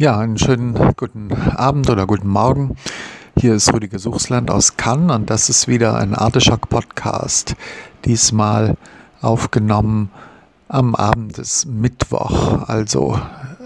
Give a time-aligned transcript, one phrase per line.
[0.00, 2.76] Ja, einen schönen guten Abend oder guten Morgen.
[3.36, 7.56] Hier ist Rüdiger Suchsland aus Cannes und das ist wieder ein Arteschock-Podcast.
[8.04, 8.76] Diesmal
[9.20, 10.12] aufgenommen
[10.68, 12.68] am Abend des Mittwoch.
[12.68, 13.20] Also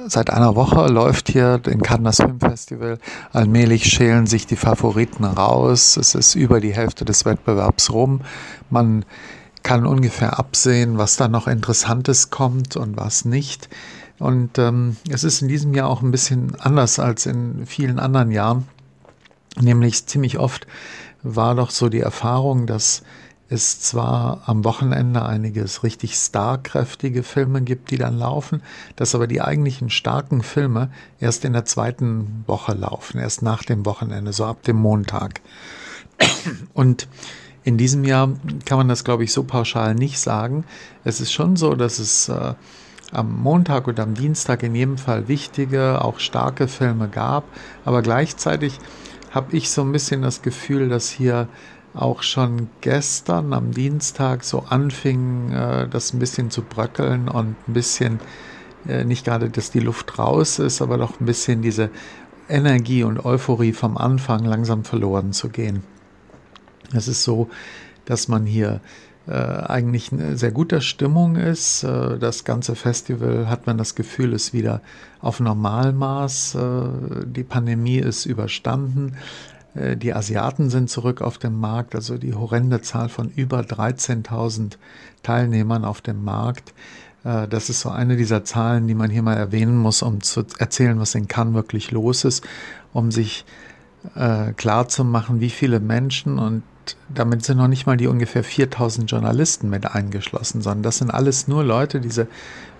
[0.07, 2.99] seit einer Woche läuft hier in Cannes das Filmfestival.
[3.35, 5.99] Allmählich schälen sich die Favoriten raus.
[5.99, 8.23] Es ist über die Hälfte des Wettbewerbs rum.
[8.71, 9.05] Man
[9.63, 13.69] kann ungefähr absehen, was da noch Interessantes kommt und was nicht.
[14.23, 18.31] Und ähm, es ist in diesem Jahr auch ein bisschen anders als in vielen anderen
[18.31, 18.69] Jahren.
[19.61, 20.69] Nämlich ziemlich oft
[21.25, 23.03] war doch so die Erfahrung, dass
[23.49, 28.63] es zwar am Wochenende einiges richtig starkräftige Filme gibt, die dann laufen,
[28.95, 33.85] dass aber die eigentlichen starken Filme erst in der zweiten Woche laufen, erst nach dem
[33.85, 35.41] Wochenende, so ab dem Montag.
[36.75, 37.09] Und
[37.65, 38.29] in diesem Jahr
[38.67, 40.63] kann man das, glaube ich, so pauschal nicht sagen.
[41.03, 42.55] Es ist schon so, dass es äh,
[43.13, 47.45] am Montag und am Dienstag in jedem Fall wichtige, auch starke Filme gab.
[47.85, 48.79] Aber gleichzeitig
[49.31, 51.49] habe ich so ein bisschen das Gefühl, dass hier
[51.95, 57.73] auch schon gestern am Dienstag so anfing, äh, das ein bisschen zu bröckeln und ein
[57.73, 58.21] bisschen,
[58.89, 61.91] äh, nicht gerade, dass die Luft raus ist, aber doch ein bisschen diese
[62.49, 65.83] Energie und Euphorie vom Anfang langsam verloren zu gehen.
[66.95, 67.49] Es ist so,
[68.05, 68.81] dass man hier
[69.31, 71.85] eigentlich eine sehr gute Stimmung ist.
[71.85, 74.81] Äh, das ganze Festival hat man das Gefühl, ist wieder
[75.21, 76.57] auf Normalmaß.
[76.57, 79.17] Äh, die Pandemie ist überstanden.
[79.75, 84.77] Äh, die Asiaten sind zurück auf dem Markt, also die horrende Zahl von über 13.000
[85.23, 86.75] Teilnehmern auf dem Markt.
[87.25, 90.45] Äh, das ist so eine dieser Zahlen, die man hier mal erwähnen muss, um zu
[90.59, 92.45] erzählen, was in Cannes wirklich los ist,
[92.93, 93.45] um sich
[94.15, 96.63] äh, klar zu machen, wie viele Menschen und
[97.09, 101.49] damit sind noch nicht mal die ungefähr 4000 Journalisten mit eingeschlossen, sondern das sind alles
[101.49, 102.27] nur Leute, diese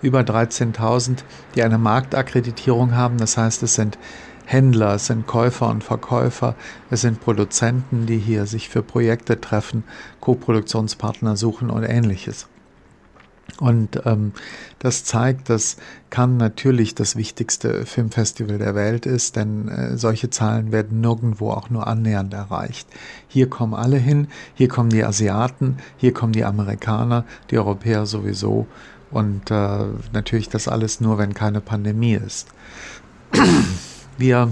[0.01, 1.19] über 13.000,
[1.55, 3.17] die eine Marktakkreditierung haben.
[3.17, 3.97] Das heißt, es sind
[4.45, 6.55] Händler, es sind Käufer und Verkäufer,
[6.89, 9.83] es sind Produzenten, die hier sich für Projekte treffen,
[10.19, 12.47] Co-Produktionspartner suchen und ähnliches.
[13.63, 14.33] Und ähm,
[14.79, 15.77] das zeigt, dass
[16.09, 21.69] Cannes natürlich das wichtigste Filmfestival der Welt ist, denn äh, solche Zahlen werden nirgendwo auch
[21.69, 22.89] nur annähernd erreicht.
[23.29, 28.67] Hier kommen alle hin, hier kommen die Asiaten, hier kommen die Amerikaner, die Europäer sowieso
[29.11, 32.49] und äh, natürlich das alles nur, wenn keine Pandemie ist.
[34.17, 34.49] Wir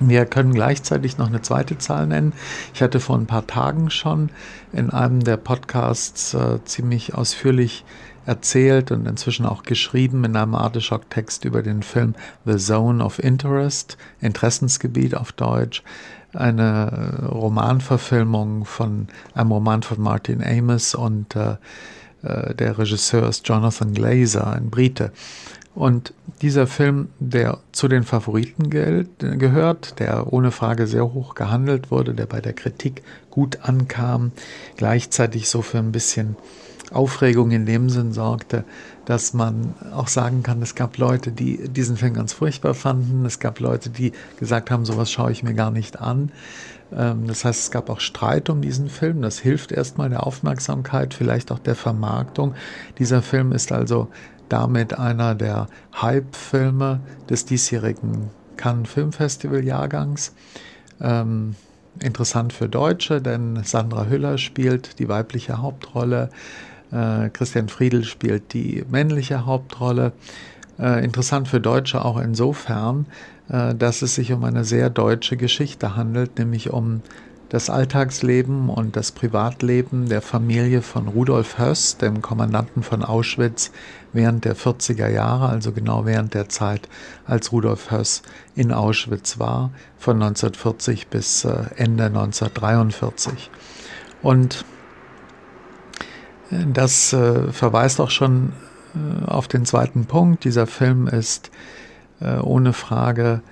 [0.00, 2.32] wir können gleichzeitig noch eine zweite Zahl nennen.
[2.74, 4.30] Ich hatte vor ein paar Tagen schon
[4.72, 7.84] in einem der Podcasts äh, ziemlich ausführlich
[8.28, 12.14] erzählt und inzwischen auch geschrieben in einem Arteschock-Text über den Film
[12.44, 15.82] The Zone of Interest, Interessensgebiet auf Deutsch,
[16.34, 21.56] eine Romanverfilmung von einem Roman von Martin Amis und äh,
[22.22, 25.10] äh der Regisseur ist Jonathan Glazer, ein Brite.
[25.78, 26.12] Und
[26.42, 32.26] dieser Film, der zu den Favoriten gehört, der ohne Frage sehr hoch gehandelt wurde, der
[32.26, 34.32] bei der Kritik gut ankam,
[34.76, 36.34] gleichzeitig so für ein bisschen
[36.90, 38.64] Aufregung in dem Sinn sorgte,
[39.04, 43.38] dass man auch sagen kann, es gab Leute, die diesen Film ganz furchtbar fanden, es
[43.38, 46.32] gab Leute, die gesagt haben, sowas schaue ich mir gar nicht an.
[46.92, 49.22] Ähm, das heißt, es gab auch Streit um diesen Film.
[49.22, 52.54] Das hilft erstmal der Aufmerksamkeit, vielleicht auch der Vermarktung.
[52.98, 54.08] Dieser Film ist also
[54.48, 55.68] damit einer der
[56.00, 60.34] Hype-Filme des diesjährigen Cannes Filmfestival Jahrgangs.
[61.00, 61.54] Ähm,
[62.00, 66.30] interessant für Deutsche, denn Sandra Hüller spielt die weibliche Hauptrolle,
[66.92, 70.12] äh, Christian Friedel spielt die männliche Hauptrolle.
[70.78, 73.06] Äh, interessant für Deutsche auch insofern,
[73.48, 77.02] äh, dass es sich um eine sehr deutsche Geschichte handelt, nämlich um
[77.48, 83.72] das Alltagsleben und das Privatleben der Familie von Rudolf Höss, dem Kommandanten von Auschwitz,
[84.12, 86.88] während der 40er Jahre, also genau während der Zeit,
[87.26, 88.22] als Rudolf Höss
[88.54, 93.50] in Auschwitz war, von 1940 bis äh, Ende 1943.
[94.22, 94.64] Und
[96.50, 98.52] äh, das äh, verweist auch schon
[99.26, 100.44] auf den zweiten Punkt.
[100.44, 101.50] Dieser Film ist
[102.40, 103.42] ohne Frage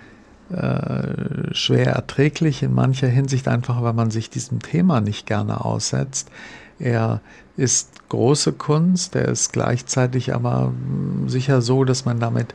[1.52, 6.30] schwer erträglich in mancher Hinsicht, einfach weil man sich diesem Thema nicht gerne aussetzt.
[6.78, 7.20] Er
[7.56, 12.54] ist große Kunst, er ist gleichzeitig aber hm, sicher so, dass man damit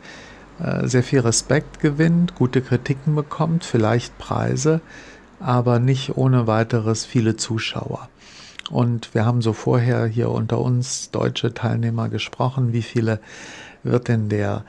[0.59, 4.81] äh, sehr viel Respekt gewinnt, gute Kritiken bekommt, vielleicht Preise,
[5.39, 8.09] aber nicht ohne weiteres viele Zuschauer.
[8.69, 13.19] Und wir haben so vorher hier unter uns deutsche Teilnehmer gesprochen, wie viele
[13.83, 14.63] wird denn der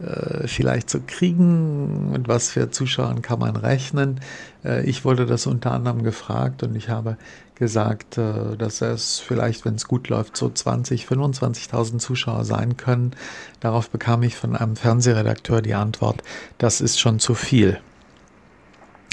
[0.00, 2.12] äh, vielleicht so kriegen?
[2.12, 4.20] Mit was für Zuschauern kann man rechnen?
[4.64, 7.16] Äh, ich wurde das unter anderem gefragt und ich habe
[7.58, 13.12] gesagt, äh, dass es vielleicht, wenn es gut läuft, so 20, 25.000 Zuschauer sein können.
[13.60, 16.22] Darauf bekam ich von einem Fernsehredakteur die Antwort,
[16.58, 17.80] das ist schon zu viel.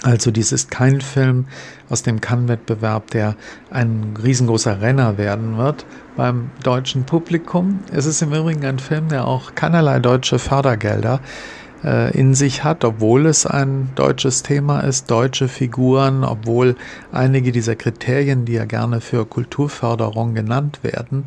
[0.04, 1.48] Also dies ist kein Film
[1.90, 3.36] aus dem Cannes-Wettbewerb, der
[3.72, 7.80] ein riesengroßer Renner werden wird beim deutschen Publikum.
[7.92, 11.65] Es ist im Übrigen ein Film, der auch keinerlei deutsche Fördergelder äh,
[12.14, 16.76] in sich hat, obwohl es ein deutsches Thema ist, deutsche Figuren, obwohl
[17.12, 21.26] einige dieser Kriterien, die ja gerne für Kulturförderung genannt werden,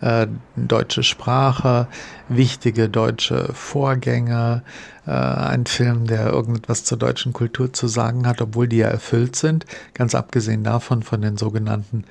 [0.00, 0.26] äh,
[0.56, 1.86] deutsche Sprache,
[2.28, 4.62] wichtige deutsche Vorgänge,
[5.06, 9.36] äh, ein Film, der irgendetwas zur deutschen Kultur zu sagen hat, obwohl die ja erfüllt
[9.36, 12.04] sind, ganz abgesehen davon von den sogenannten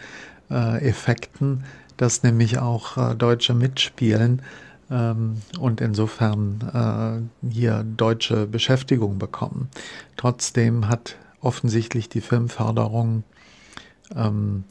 [0.51, 1.63] äh, Effekten,
[1.97, 4.41] dass nämlich auch äh, Deutsche mitspielen
[4.89, 9.69] und insofern äh, hier deutsche Beschäftigung bekommen.
[10.17, 13.23] Trotzdem hat offensichtlich die Filmförderung
[14.15, 14.63] ähm,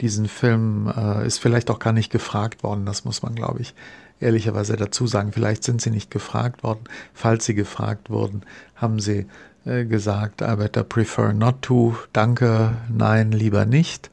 [0.00, 3.74] diesen Film äh, ist vielleicht auch gar nicht gefragt worden, das muss man, glaube ich,
[4.18, 5.32] ehrlicherweise dazu sagen.
[5.32, 6.84] Vielleicht sind sie nicht gefragt worden.
[7.14, 8.42] Falls sie gefragt wurden,
[8.76, 9.26] haben sie
[9.64, 14.10] äh, gesagt, I better prefer not to, danke, nein, lieber nicht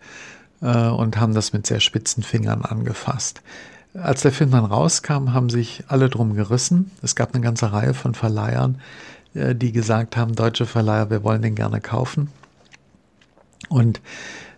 [0.62, 3.42] äh, und haben das mit sehr spitzen Fingern angefasst.
[4.02, 6.92] Als der Film dann rauskam, haben sich alle drum gerissen.
[7.02, 8.80] Es gab eine ganze Reihe von Verleihern,
[9.34, 12.30] äh, die gesagt haben, deutsche Verleiher, wir wollen den gerne kaufen.
[13.70, 14.02] Und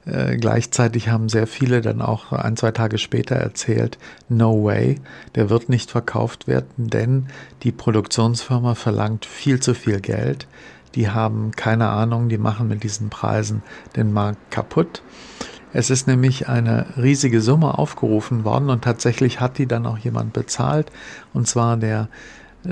[0.06, 3.98] äh, gleichzeitig haben sehr viele dann auch ein, zwei Tage später erzählt,
[4.28, 5.00] no way,
[5.36, 7.28] der wird nicht verkauft werden, denn
[7.64, 10.48] die Produktionsfirma verlangt viel zu viel Geld.
[10.96, 13.62] Die haben keine Ahnung, die machen mit diesen Preisen
[13.96, 15.02] den Markt kaputt.
[15.74, 20.34] Es ist nämlich eine riesige Summe aufgerufen worden und tatsächlich hat die dann auch jemand
[20.34, 20.92] bezahlt,
[21.34, 22.10] und zwar der
[22.66, 22.70] äh,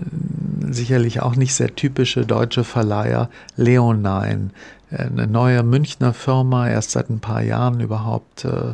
[0.71, 4.49] sicherlich auch nicht sehr typische deutsche Verleiher Leonine,
[4.89, 8.73] eine neue Münchner Firma, erst seit ein paar Jahren überhaupt äh,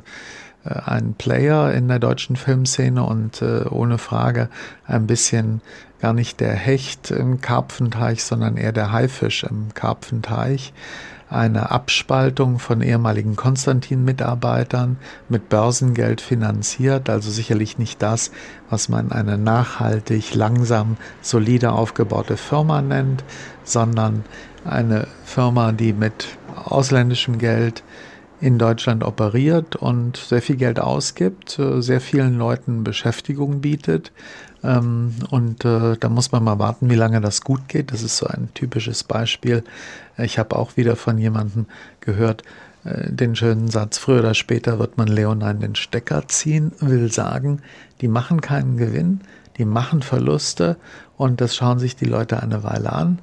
[0.63, 4.49] äh, ein Player in der deutschen Filmszene und äh, ohne Frage
[4.85, 5.61] ein bisschen
[5.99, 10.73] gar nicht der Hecht im Karpfenteich, sondern eher der Haifisch im Karpfenteich
[11.33, 14.97] eine Abspaltung von ehemaligen Konstantin-Mitarbeitern
[15.29, 18.31] mit Börsengeld finanziert, also sicherlich nicht das,
[18.69, 23.23] was man eine nachhaltig, langsam, solide aufgebaute Firma nennt,
[23.63, 24.23] sondern
[24.65, 27.83] eine Firma, die mit ausländischem Geld
[28.39, 34.11] in Deutschland operiert und sehr viel Geld ausgibt, äh, sehr vielen Leuten Beschäftigung bietet.
[34.63, 37.91] Ähm, und äh, da muss man mal warten, wie lange das gut geht.
[37.91, 39.63] Das ist so ein typisches Beispiel.
[40.17, 41.65] Ich habe auch wieder von jemandem
[41.99, 42.43] gehört,
[42.83, 47.61] äh, den schönen Satz, früher oder später wird man Leonine den Stecker ziehen, will sagen,
[48.01, 49.21] die machen keinen Gewinn,
[49.57, 50.77] die machen Verluste
[51.17, 53.19] und das schauen sich die Leute eine Weile an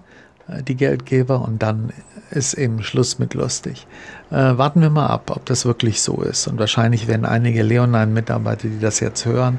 [0.67, 1.93] die Geldgeber und dann
[2.31, 3.87] ist eben Schluss mit lustig.
[4.31, 6.47] Äh, warten wir mal ab, ob das wirklich so ist.
[6.47, 9.59] Und wahrscheinlich werden einige Leonine-Mitarbeiter, die das jetzt hören,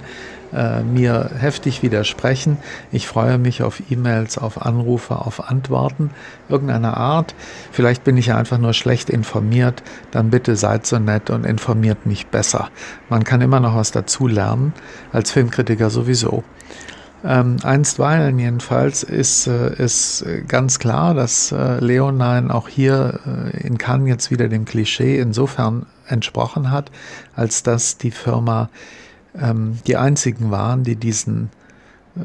[0.53, 2.57] äh, mir heftig widersprechen.
[2.91, 6.12] Ich freue mich auf E-Mails, auf Anrufe, auf Antworten
[6.50, 7.35] irgendeiner Art.
[7.71, 9.83] Vielleicht bin ich ja einfach nur schlecht informiert.
[10.12, 12.69] Dann bitte seid so nett und informiert mich besser.
[13.09, 14.74] Man kann immer noch was dazu lernen,
[15.12, 16.44] als Filmkritiker sowieso.
[17.23, 23.19] Ähm, einstweilen jedenfalls ist es äh, ganz klar, dass äh, Leonine auch hier
[23.53, 26.91] äh, in Cannes jetzt wieder dem Klischee insofern entsprochen hat,
[27.35, 28.69] als dass die Firma
[29.39, 31.51] ähm, die einzigen waren, die diesen
[32.18, 32.21] äh,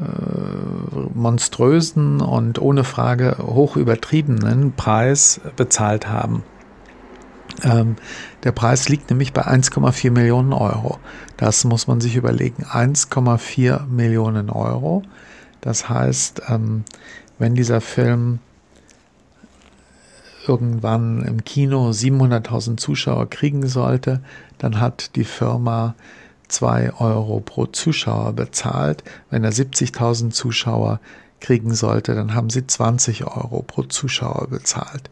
[1.13, 6.43] monströsen und ohne Frage hoch übertriebenen Preis bezahlt haben.
[7.63, 7.95] Ähm,
[8.43, 10.99] der Preis liegt nämlich bei 1,4 Millionen Euro.
[11.37, 12.63] Das muss man sich überlegen.
[12.65, 15.03] 1,4 Millionen Euro.
[15.61, 16.83] Das heißt, ähm,
[17.39, 18.39] wenn dieser Film
[20.47, 24.21] irgendwann im Kino 700.000 Zuschauer kriegen sollte,
[24.57, 25.95] dann hat die Firma
[26.47, 29.03] 2 Euro pro Zuschauer bezahlt.
[29.29, 30.99] Wenn er 70.000 Zuschauer
[31.39, 35.09] kriegen sollte, dann haben sie 20 Euro pro Zuschauer bezahlt.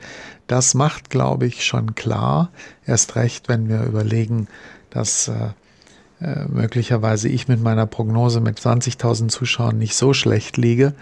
[0.48, 2.52] Das macht, glaube ich, schon klar,
[2.86, 4.48] erst recht, wenn wir überlegen,
[4.90, 5.50] dass äh,
[6.22, 10.94] äh möglicherweise ich mit meiner Prognose mit 20.000 Zuschauern nicht so schlecht liege.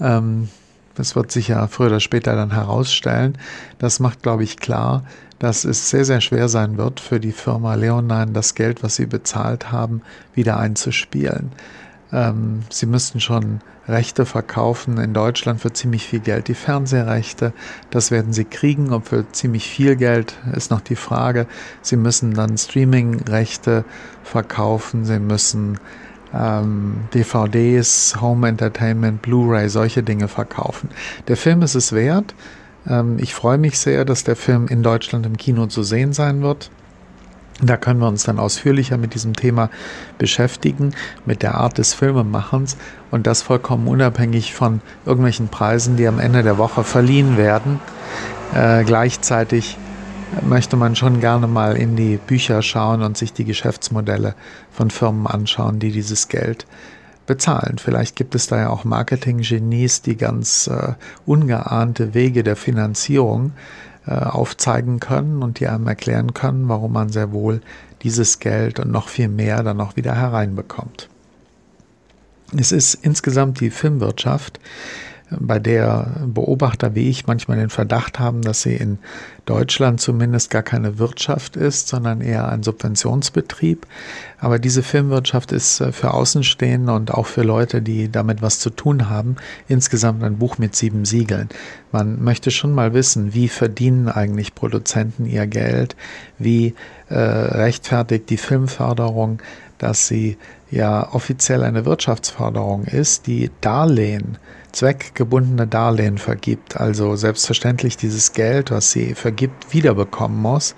[0.00, 0.48] Ähm,
[0.94, 3.36] das wird sich ja früher oder später dann herausstellen.
[3.78, 5.04] Das macht, glaube ich, klar,
[5.38, 9.06] dass es sehr, sehr schwer sein wird für die Firma Leonine, das Geld, was sie
[9.06, 10.00] bezahlt haben,
[10.34, 11.52] wieder einzuspielen.
[12.16, 17.52] Ähm, sie müssten schon Rechte verkaufen in Deutschland für ziemlich viel Geld, die Fernsehrechte.
[17.90, 21.46] Das werden sie kriegen, ob für ziemlich viel Geld ist noch die Frage.
[21.82, 23.84] Sie müssen dann Streaming-Rechte
[24.24, 25.78] verkaufen, sie müssen
[26.34, 30.88] ähm, DVDs, Home Entertainment, Blu-ray, solche Dinge verkaufen.
[31.28, 32.34] Der Film ist es wert.
[32.88, 36.40] Ähm, ich freue mich sehr, dass der Film in Deutschland im Kino zu sehen sein
[36.40, 36.70] wird.
[37.62, 39.70] Da können wir uns dann ausführlicher mit diesem Thema
[40.18, 40.94] beschäftigen,
[41.24, 42.76] mit der Art des Filmemachens
[43.10, 47.80] und das vollkommen unabhängig von irgendwelchen Preisen, die am Ende der Woche verliehen werden.
[48.54, 49.78] Äh, gleichzeitig
[50.46, 54.34] möchte man schon gerne mal in die Bücher schauen und sich die Geschäftsmodelle
[54.70, 56.66] von Firmen anschauen, die dieses Geld
[57.26, 57.78] bezahlen.
[57.78, 60.92] Vielleicht gibt es da ja auch Marketing-Genies, die ganz äh,
[61.24, 63.52] ungeahnte Wege der Finanzierung
[64.06, 67.60] äh, aufzeigen können und die einem erklären können, warum man sehr wohl
[68.02, 71.08] dieses Geld und noch viel mehr dann auch wieder hereinbekommt.
[72.56, 74.60] Es ist insgesamt die Filmwirtschaft,
[75.30, 78.98] bei der Beobachter wie ich manchmal den Verdacht haben, dass sie in
[79.44, 83.86] Deutschland zumindest gar keine Wirtschaft ist, sondern eher ein Subventionsbetrieb.
[84.38, 88.70] Aber diese Filmwirtschaft ist äh, für Außenstehende und auch für Leute, die damit was zu
[88.70, 89.36] tun haben,
[89.68, 91.48] insgesamt ein Buch mit sieben Siegeln.
[91.90, 95.96] Man möchte schon mal wissen, wie verdienen eigentlich Produzenten ihr Geld,
[96.38, 96.74] wie
[97.08, 99.40] äh, rechtfertigt die Filmförderung,
[99.78, 100.38] dass sie
[100.70, 104.38] ja offiziell eine Wirtschaftsförderung ist, die Darlehen
[104.76, 110.74] zweckgebundene Darlehen vergibt, also selbstverständlich dieses Geld, was sie vergibt, wiederbekommen muss,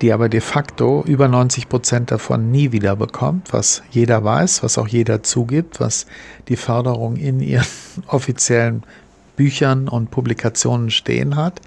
[0.00, 4.86] die aber de facto über 90 Prozent davon nie wiederbekommt, was jeder weiß, was auch
[4.86, 6.06] jeder zugibt, was
[6.48, 7.66] die Förderung in ihren
[8.06, 8.84] offiziellen
[9.34, 11.60] Büchern und Publikationen stehen hat.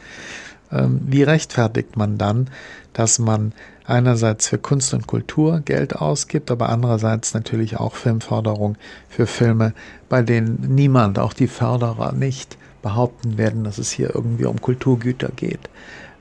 [0.72, 2.50] Ähm, wie rechtfertigt man dann,
[2.94, 3.52] dass man
[3.88, 8.78] einerseits für Kunst und Kultur Geld ausgibt, aber andererseits natürlich auch Filmförderung
[9.10, 9.74] für Filme,
[10.10, 15.30] bei denen niemand, auch die Förderer, nicht behaupten werden, dass es hier irgendwie um Kulturgüter
[15.36, 15.70] geht.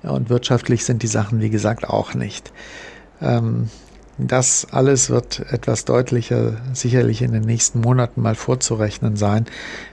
[0.03, 2.53] Und wirtschaftlich sind die Sachen, wie gesagt, auch nicht.
[3.21, 3.69] Ähm,
[4.17, 9.47] das alles wird etwas deutlicher sicherlich in den nächsten Monaten mal vorzurechnen sein,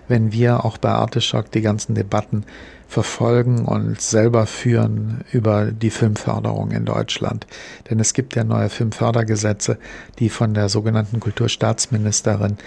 [0.07, 2.43] wenn wir auch bei Arteschock die ganzen Debatten
[2.91, 7.47] verfolgen und selber führen über die Filmförderung in Deutschland.
[7.89, 9.77] Denn es gibt ja neue Filmfördergesetze,
[10.19, 12.57] die von der sogenannten Kulturstaatsministerin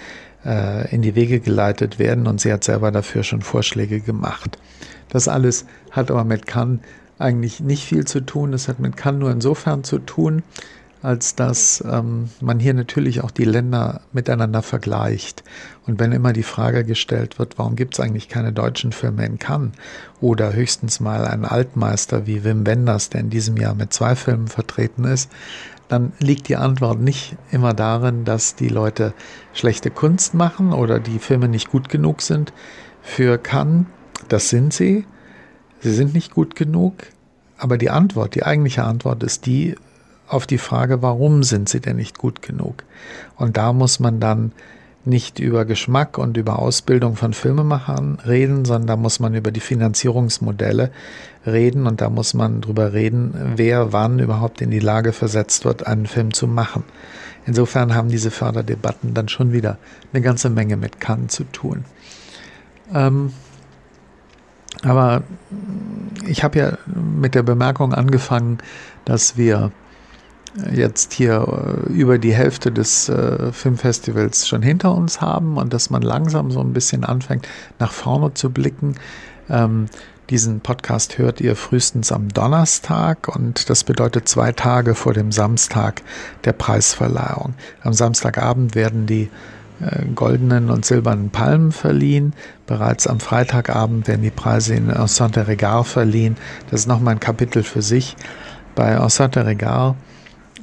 [0.43, 4.57] äh, in die Wege geleitet werden und sie hat selber dafür schon Vorschläge gemacht.
[5.09, 6.79] Das alles hat aber mit Cannes
[7.19, 8.51] eigentlich nicht viel zu tun.
[8.53, 10.41] Es hat mit Cannes nur insofern zu tun,
[11.05, 15.43] als dass ähm, man hier natürlich auch die Länder miteinander vergleicht.
[15.85, 19.37] Und wenn immer die Frage gestellt wird, warum gibt es eigentlich keine deutschen Filme in
[19.37, 19.73] Cannes
[20.19, 24.47] oder höchstens mal einen Altmeister wie Wim Wenders, der in diesem Jahr mit zwei Filmen
[24.47, 25.31] vertreten ist,
[25.87, 29.13] dann liegt die Antwort nicht immer darin, dass die Leute
[29.53, 32.51] schlechte Kunst machen oder die Filme nicht gut genug sind
[33.03, 33.85] für Cannes.
[34.27, 35.05] Das sind sie.
[35.81, 36.95] Sie sind nicht gut genug.
[37.57, 39.75] Aber die Antwort, die eigentliche Antwort ist die,
[40.27, 42.83] auf die Frage, warum sind sie denn nicht gut genug?
[43.35, 44.51] Und da muss man dann
[45.05, 49.59] nicht über Geschmack und über Ausbildung von Filmemachern reden, sondern da muss man über die
[49.59, 50.91] Finanzierungsmodelle
[51.45, 55.85] reden und da muss man drüber reden, wer wann überhaupt in die Lage versetzt wird,
[55.85, 56.83] einen Film zu machen.
[57.45, 59.77] Insofern haben diese Förderdebatten dann schon wieder
[60.11, 61.85] eine ganze Menge mit Cannes zu tun.
[62.91, 63.31] Ähm,
[64.83, 65.23] aber
[66.27, 68.57] ich habe ja mit der Bemerkung angefangen,
[69.05, 69.71] dass wir
[70.73, 75.89] jetzt hier äh, über die Hälfte des äh, Filmfestivals schon hinter uns haben und dass
[75.89, 77.47] man langsam so ein bisschen anfängt,
[77.79, 78.95] nach vorne zu blicken.
[79.49, 79.87] Ähm,
[80.29, 86.01] diesen Podcast hört ihr frühestens am Donnerstag und das bedeutet zwei Tage vor dem Samstag
[86.45, 87.53] der Preisverleihung.
[87.83, 89.29] Am Samstagabend werden die
[89.81, 92.33] äh, goldenen und silbernen Palmen verliehen.
[92.65, 96.37] Bereits am Freitagabend werden die Preise in Enceinte Regard verliehen.
[96.71, 98.15] Das ist nochmal ein Kapitel für sich.
[98.73, 99.95] Bei Enceinte Regard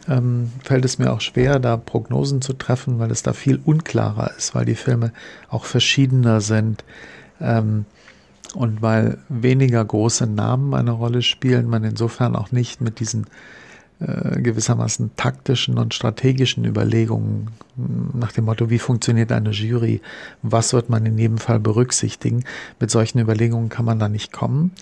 [0.08, 4.32] ähm, fällt es mir auch schwer, da Prognosen zu treffen, weil es da viel unklarer
[4.36, 5.12] ist, weil die Filme
[5.48, 6.84] auch verschiedener sind
[7.40, 7.84] ähm,
[8.54, 13.26] und weil weniger große Namen eine Rolle spielen, man insofern auch nicht mit diesen
[14.00, 17.48] äh, gewissermaßen taktischen und strategischen Überlegungen
[18.14, 20.00] nach dem Motto, wie funktioniert eine Jury,
[20.42, 22.44] was wird man in jedem Fall berücksichtigen.
[22.80, 24.72] Mit solchen Überlegungen kann man da nicht kommen.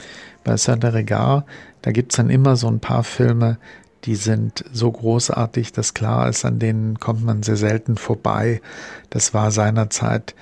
[0.42, 1.44] Bei Saint Regard,
[1.82, 3.58] da gibt es dann immer so ein paar Filme,
[4.04, 8.60] die sind so großartig, dass klar ist, an denen kommt man sehr selten vorbei.
[9.10, 10.34] Das war seinerzeit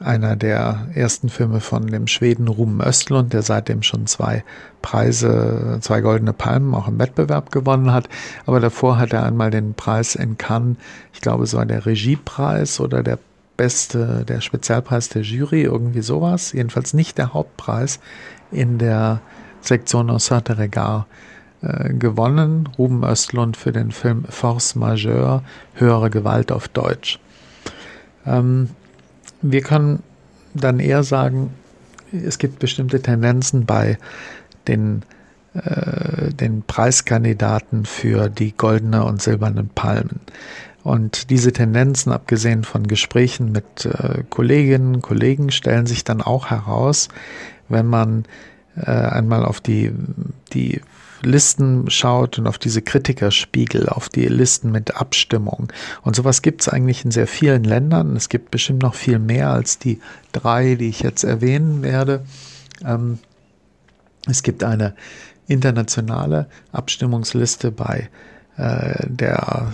[0.00, 4.44] einer der ersten Filme von dem Schweden Ruben Östlund, der seitdem schon zwei
[4.82, 8.08] Preise, zwei goldene Palmen auch im Wettbewerb gewonnen hat.
[8.44, 10.76] Aber davor hat er einmal den Preis in Cannes,
[11.12, 13.18] ich glaube, es war der Regiepreis oder der
[13.56, 16.52] beste, der Spezialpreis der Jury, irgendwie sowas.
[16.52, 18.00] Jedenfalls nicht der Hauptpreis
[18.50, 19.20] in der
[19.60, 21.06] Sektion Enceinte Regard
[21.64, 25.42] äh, gewonnen, Ruben Östlund für den Film Force Majeure,
[25.74, 27.18] höhere Gewalt auf Deutsch.
[28.26, 28.70] Ähm,
[29.42, 30.02] wir können
[30.54, 31.54] dann eher sagen,
[32.12, 33.98] es gibt bestimmte Tendenzen bei
[34.68, 35.02] den,
[35.54, 40.20] äh, den Preiskandidaten für die goldene und silbernen Palmen.
[40.82, 46.50] Und diese Tendenzen, abgesehen von Gesprächen mit äh, Kolleginnen und Kollegen, stellen sich dann auch
[46.50, 47.08] heraus,
[47.70, 48.24] wenn man
[48.76, 49.92] äh, einmal auf die,
[50.52, 50.82] die
[51.24, 55.72] Listen schaut und auf diese Kritikerspiegel, auf die Listen mit Abstimmung.
[56.02, 58.16] Und sowas gibt es eigentlich in sehr vielen Ländern.
[58.16, 60.00] Es gibt bestimmt noch viel mehr als die
[60.32, 62.24] drei, die ich jetzt erwähnen werde.
[62.84, 63.18] Ähm,
[64.26, 64.94] es gibt eine
[65.46, 68.08] internationale Abstimmungsliste bei
[68.56, 69.72] äh, der,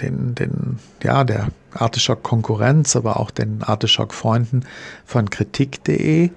[0.00, 4.64] den, den, ja, der Artischock Konkurrenz, aber auch den Artischock Freunden
[5.04, 6.30] von kritik.de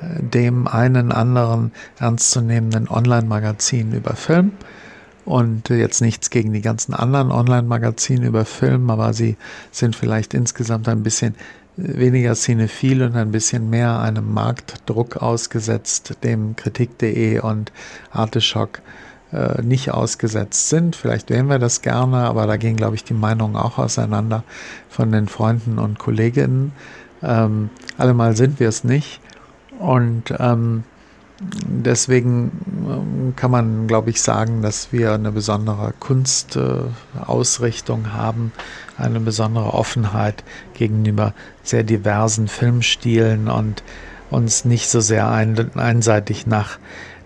[0.00, 4.52] dem einen anderen ernstzunehmenden Online-Magazin über Film.
[5.24, 9.36] Und jetzt nichts gegen die ganzen anderen Online-Magazine über Film, aber sie
[9.70, 11.34] sind vielleicht insgesamt ein bisschen
[11.76, 17.72] weniger cinephil und ein bisschen mehr einem Marktdruck ausgesetzt, dem Kritik.de und
[18.10, 18.80] Artischock
[19.32, 20.96] äh, nicht ausgesetzt sind.
[20.96, 24.42] Vielleicht wären wir das gerne, aber da gehen, glaube ich, die Meinungen auch auseinander
[24.88, 26.72] von den Freunden und Kolleginnen.
[27.22, 29.20] Ähm, allemal sind wir es nicht.
[29.78, 30.84] Und ähm,
[31.40, 32.50] deswegen
[32.88, 38.52] ähm, kann man, glaube ich, sagen, dass wir eine besondere Kunstausrichtung äh, haben,
[38.96, 40.44] eine besondere Offenheit
[40.74, 43.82] gegenüber sehr diversen Filmstilen und
[44.30, 46.78] uns nicht so sehr ein, einseitig nach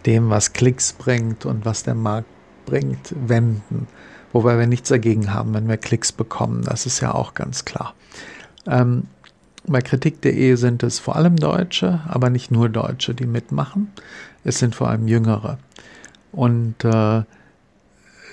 [0.07, 2.29] dem, was Klicks bringt und was der Markt
[2.67, 3.89] bringt, wenden.
[4.33, 6.63] Wobei wir nichts dagegen haben, wenn wir Klicks bekommen.
[6.65, 7.95] Das ist ja auch ganz klar.
[8.67, 9.05] Ähm,
[9.67, 13.93] bei kritik.de sind es vor allem Deutsche, aber nicht nur Deutsche, die mitmachen.
[14.45, 15.59] Es sind vor allem Jüngere.
[16.33, 17.23] Und äh,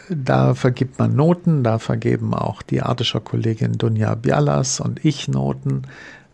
[0.09, 5.83] da vergibt man Noten, da vergeben auch die artischer Kollegin Dunja Bialas und ich Noten.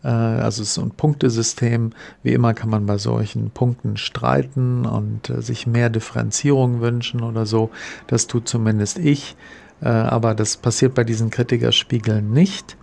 [0.04, 1.92] Äh, also es ist so ein Punktesystem.
[2.24, 7.46] Wie immer kann man bei solchen Punkten streiten und äh, sich mehr Differenzierung wünschen oder
[7.46, 7.70] so.
[8.08, 9.36] Das tut zumindest ich.
[9.82, 12.78] Äh, aber das passiert bei diesen Kritikerspiegeln nicht.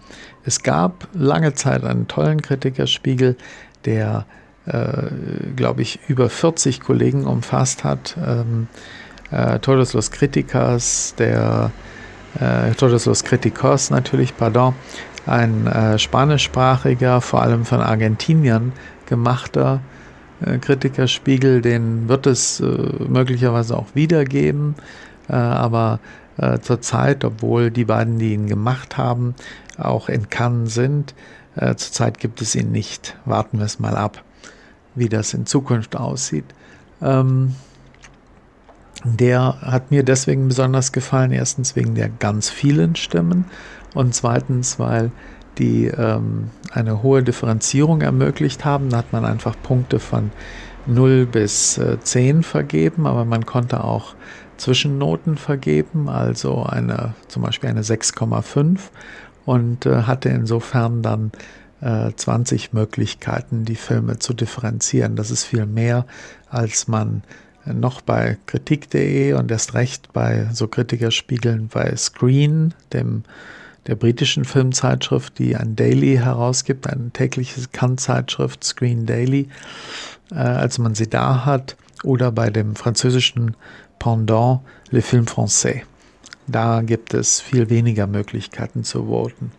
[0.45, 3.37] Es gab lange Zeit einen tollen Kritikerspiegel,
[3.85, 4.27] der,
[4.67, 5.09] äh,
[5.57, 8.17] glaube ich, über 40 Kollegen umfasst hat.
[8.25, 8.69] Ähm,
[9.31, 10.11] äh, Todos los
[11.19, 11.71] der
[12.41, 14.75] äh, Todos los Criticos natürlich, pardon,
[15.27, 18.73] ein äh, spanischsprachiger, vor allem von Argentiniern
[19.07, 19.81] gemachter
[20.45, 22.65] äh, Kritikerspiegel, den wird es äh,
[23.09, 24.75] möglicherweise auch wiedergeben,
[25.29, 26.01] aber
[26.43, 29.35] äh, zurzeit, obwohl die beiden, die ihn gemacht haben,
[29.79, 31.15] auch in Cannes sind.
[31.55, 33.17] Äh, zurzeit gibt es ihn nicht.
[33.25, 34.23] Warten wir es mal ab,
[34.95, 36.47] wie das in Zukunft aussieht.
[37.01, 37.55] Ähm,
[39.05, 41.31] der hat mir deswegen besonders gefallen.
[41.31, 43.45] Erstens wegen der ganz vielen Stimmen
[43.95, 45.13] und zweitens, weil
[45.59, 48.91] die ähm, eine hohe Differenzierung ermöglicht haben.
[48.91, 50.31] Da hat man einfach Punkte von
[50.87, 54.15] 0 bis äh, 10 vergeben, aber man konnte auch
[54.57, 58.79] Zwischennoten vergeben, also eine, zum Beispiel eine 6,5
[59.45, 61.33] und äh, hatte insofern dann
[61.81, 65.17] äh, 20 Möglichkeiten, die Filme zu differenzieren.
[65.17, 66.07] Das ist viel mehr,
[66.49, 67.23] als man
[67.65, 73.23] noch bei kritik.de und erst recht bei so Kritikerspiegeln bei Screen, dem
[73.87, 79.49] der britischen Filmzeitschrift, die ein Daily herausgibt, eine tägliche Kann-Zeitschrift Screen Daily,
[80.31, 83.57] äh, als man sie da hat, oder bei dem französischen
[84.03, 85.83] Pendant Le Film Français.
[86.49, 89.53] Da gibt es viel weniger Möglichkeiten zu voten.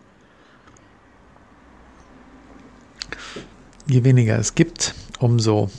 [3.86, 5.70] Je weniger es gibt, umso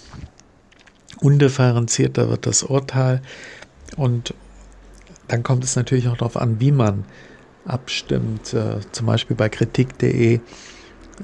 [1.21, 3.21] undifferenzierter wird das Urteil.
[3.97, 4.33] Und
[5.27, 7.05] dann kommt es natürlich auch darauf an, wie man
[7.65, 8.51] abstimmt.
[8.55, 10.39] Äh, zum Beispiel bei kritik.de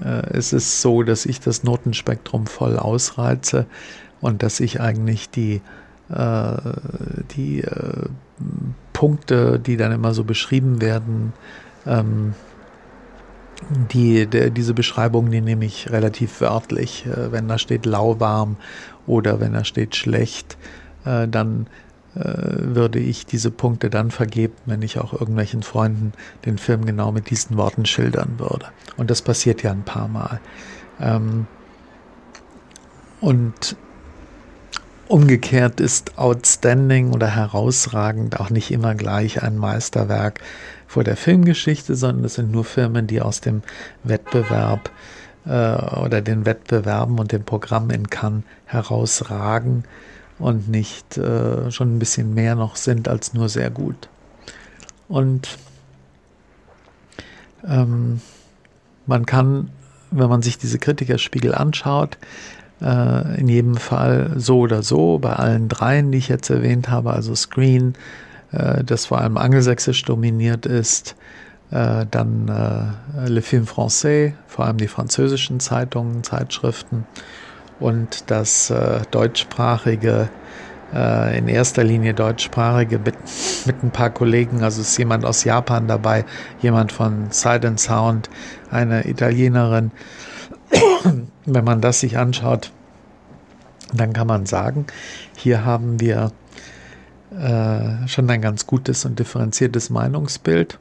[0.06, 3.66] äh, ist es so, dass ich das Notenspektrum voll ausreize
[4.20, 5.62] und dass ich eigentlich die
[6.12, 8.10] die äh,
[8.94, 11.34] Punkte, die dann immer so beschrieben werden,
[11.86, 12.34] ähm,
[13.92, 17.06] die, der, diese Beschreibung, die nehme ich relativ wörtlich.
[17.06, 18.58] Äh, wenn da steht lauwarm
[19.08, 20.58] oder wenn da steht schlecht,
[21.06, 21.68] äh, dann
[22.16, 26.14] äh, würde ich diese Punkte dann vergeben, wenn ich auch irgendwelchen Freunden
[26.46, 28.68] den Film genau mit diesen Worten schildern würde.
[28.98, 30.40] Und das passiert ja ein paar Mal.
[31.00, 31.48] Ähm,
[33.22, 33.76] und
[35.08, 40.40] Umgekehrt ist outstanding oder herausragend auch nicht immer gleich ein Meisterwerk
[40.88, 43.62] vor der Filmgeschichte, sondern es sind nur Filme, die aus dem
[44.04, 44.90] Wettbewerb
[45.46, 49.84] äh, oder den Wettbewerben und dem Programm in Cannes herausragen
[50.40, 54.10] und nicht äh, schon ein bisschen mehr noch sind als nur sehr gut.
[55.08, 55.58] Und
[57.68, 58.22] ähm,
[59.06, 59.70] man kann,
[60.10, 62.18] wenn man sich diese Kritikerspiegel anschaut,
[62.82, 67.12] äh, in jedem Fall so oder so, bei allen dreien, die ich jetzt erwähnt habe,
[67.14, 67.94] also Screen,
[68.52, 71.16] äh, das vor allem angelsächsisch dominiert ist,
[71.72, 77.06] äh, dann äh, Le Film Français, vor allem die französischen Zeitungen, Zeitschriften
[77.80, 80.30] und das äh, deutschsprachige
[80.94, 83.16] in erster Linie deutschsprachige mit,
[83.66, 84.62] mit ein paar Kollegen.
[84.62, 86.26] Also ist jemand aus Japan dabei,
[86.62, 88.30] jemand von Sight and Sound,
[88.70, 89.92] eine Italienerin.
[91.46, 92.72] Wenn man das sich anschaut,
[93.94, 94.86] dann kann man sagen,
[95.36, 96.32] hier haben wir
[97.32, 100.80] äh, schon ein ganz gutes und differenziertes Meinungsbild,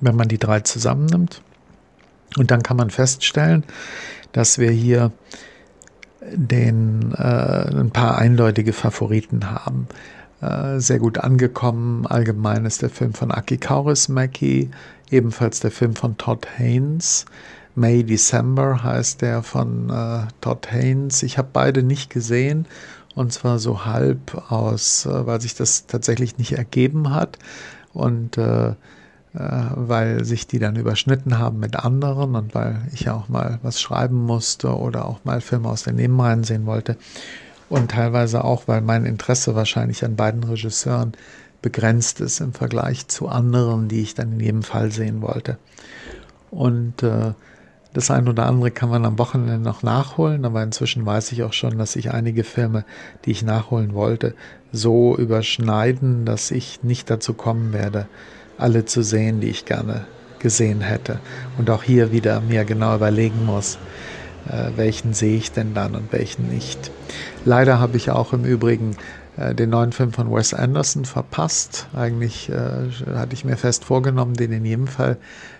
[0.00, 1.42] wenn man die drei zusammennimmt.
[2.36, 3.64] Und dann kann man feststellen,
[4.32, 5.12] dass wir hier
[6.32, 9.86] den, äh, ein paar eindeutige Favoriten haben.
[10.40, 12.06] Äh, sehr gut angekommen.
[12.06, 14.70] Allgemein ist der Film von Aki Kaurismäki,
[15.10, 17.26] ebenfalls der Film von Todd Haynes.
[17.74, 21.22] May December heißt der von äh, Todd Haynes.
[21.22, 22.66] Ich habe beide nicht gesehen
[23.14, 27.38] und zwar so halb aus, äh, weil sich das tatsächlich nicht ergeben hat
[27.92, 28.74] und äh,
[29.34, 33.58] äh, weil sich die dann überschnitten haben mit anderen und weil ich ja auch mal
[33.62, 36.96] was schreiben musste oder auch mal Filme aus den Nebenreihen sehen wollte.
[37.68, 41.14] Und teilweise auch, weil mein Interesse wahrscheinlich an beiden Regisseuren
[41.62, 45.58] begrenzt ist im Vergleich zu anderen, die ich dann in jedem Fall sehen wollte.
[46.50, 47.32] Und äh,
[47.94, 51.52] das eine oder andere kann man am Wochenende noch nachholen, aber inzwischen weiß ich auch
[51.52, 52.84] schon, dass sich einige Filme,
[53.24, 54.34] die ich nachholen wollte,
[54.72, 58.06] so überschneiden, dass ich nicht dazu kommen werde,
[58.58, 60.06] alle zu sehen, die ich gerne
[60.40, 61.20] gesehen hätte.
[61.56, 63.78] Und auch hier wieder mir genau überlegen muss,
[64.48, 66.90] äh, welchen sehe ich denn dann und welchen nicht.
[67.44, 68.96] Leider habe ich auch im Übrigen
[69.36, 71.86] äh, den neuen Film von Wes Anderson verpasst.
[71.94, 75.16] Eigentlich äh, hatte ich mir fest vorgenommen, den in jedem Fall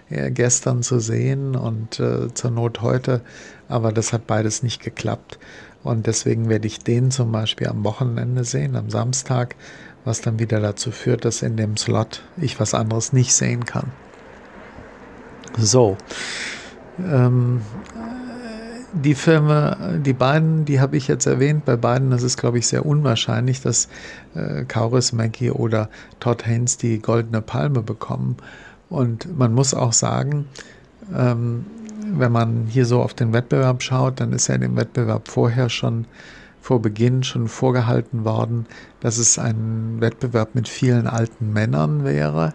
[0.08, 3.20] gestern zu sehen und äh, zur Not heute,
[3.68, 5.38] aber das hat beides nicht geklappt.
[5.82, 9.54] Und deswegen werde ich den zum Beispiel am Wochenende sehen, am Samstag
[10.04, 13.90] was dann wieder dazu führt, dass in dem Slot ich was anderes nicht sehen kann.
[15.56, 15.96] So.
[16.98, 17.62] Ähm,
[18.92, 21.64] die Filme, die beiden, die habe ich jetzt erwähnt.
[21.64, 23.88] Bei beiden ist es, glaube ich, sehr unwahrscheinlich, dass
[24.34, 25.88] äh, Kauris Mackie oder
[26.20, 28.36] Todd Haynes die goldene Palme bekommen.
[28.88, 30.46] Und man muss auch sagen,
[31.14, 31.66] ähm,
[32.12, 35.68] wenn man hier so auf den Wettbewerb schaut, dann ist ja in dem Wettbewerb vorher
[35.68, 36.06] schon
[36.60, 38.64] vor Beginn schon vorgehalten worden,
[39.00, 42.54] dass es ein Wettbewerb mit vielen alten Männern wäre.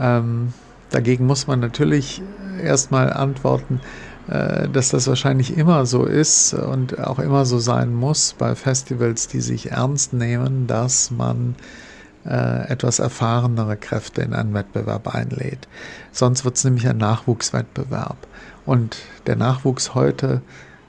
[0.00, 0.54] Ähm,
[0.90, 2.22] dagegen muss man natürlich
[2.62, 3.80] erstmal antworten,
[4.28, 9.28] äh, dass das wahrscheinlich immer so ist und auch immer so sein muss bei Festivals,
[9.28, 11.54] die sich ernst nehmen, dass man
[12.26, 15.68] äh, etwas erfahrenere Kräfte in einen Wettbewerb einlädt.
[16.12, 18.16] Sonst wird es nämlich ein Nachwuchswettbewerb.
[18.66, 20.40] Und der Nachwuchs heute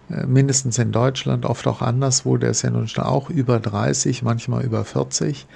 [0.10, 4.24] äh, mindestens in Deutschland, oft auch anderswo, der ist ja nun schon auch über 30,
[4.24, 5.48] manchmal über 40.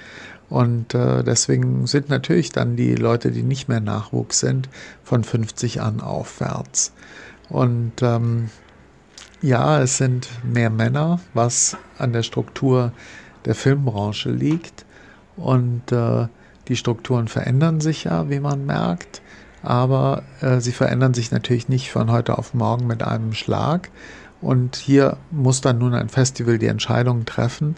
[0.48, 4.68] Und äh, deswegen sind natürlich dann die Leute, die nicht mehr Nachwuchs sind,
[5.04, 6.92] von 50 an aufwärts.
[7.48, 8.50] Und ähm,
[9.40, 12.92] ja, es sind mehr Männer, was an der Struktur
[13.44, 14.84] der Filmbranche liegt.
[15.40, 16.26] Und äh,
[16.68, 19.22] die Strukturen verändern sich ja, wie man merkt.
[19.62, 23.90] Aber äh, sie verändern sich natürlich nicht von heute auf morgen mit einem Schlag.
[24.40, 27.76] Und hier muss dann nun ein Festival die Entscheidung treffen,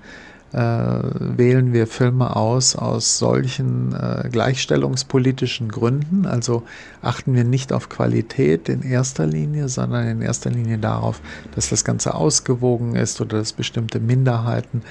[0.52, 6.26] äh, wählen wir Filme aus aus solchen äh, gleichstellungspolitischen Gründen.
[6.26, 6.62] Also
[7.00, 11.20] achten wir nicht auf Qualität in erster Linie, sondern in erster Linie darauf,
[11.54, 14.82] dass das Ganze ausgewogen ist oder dass bestimmte Minderheiten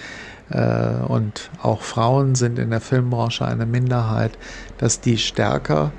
[1.07, 4.37] und auch Frauen sind in der Filmbranche eine Minderheit,
[4.77, 5.91] dass die stärker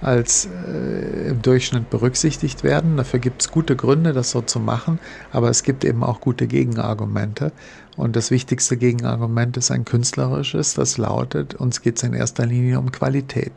[0.00, 2.96] als äh, im Durchschnitt berücksichtigt werden.
[2.96, 4.98] Dafür gibt es gute Gründe, das so zu machen,
[5.30, 7.52] aber es gibt eben auch gute Gegenargumente.
[7.96, 12.78] Und das wichtigste Gegenargument ist ein künstlerisches, das lautet, uns geht es in erster Linie
[12.78, 13.52] um Qualität.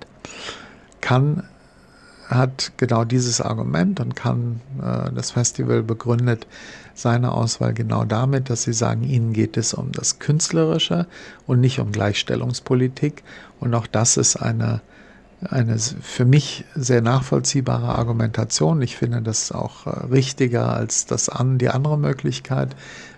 [1.00, 1.44] Kann
[2.28, 6.48] hat genau dieses Argument und kann äh, das Festival begründet
[6.96, 11.08] seine Auswahl genau damit, dass sie sagen, ihnen geht es um das Künstlerische
[11.48, 13.24] und nicht um Gleichstellungspolitik.
[13.60, 14.82] Und auch das ist eine
[15.50, 18.82] eine für mich sehr nachvollziehbare Argumentation.
[18.82, 22.76] Ich finde das auch äh, richtiger als das an, die andere Möglichkeit,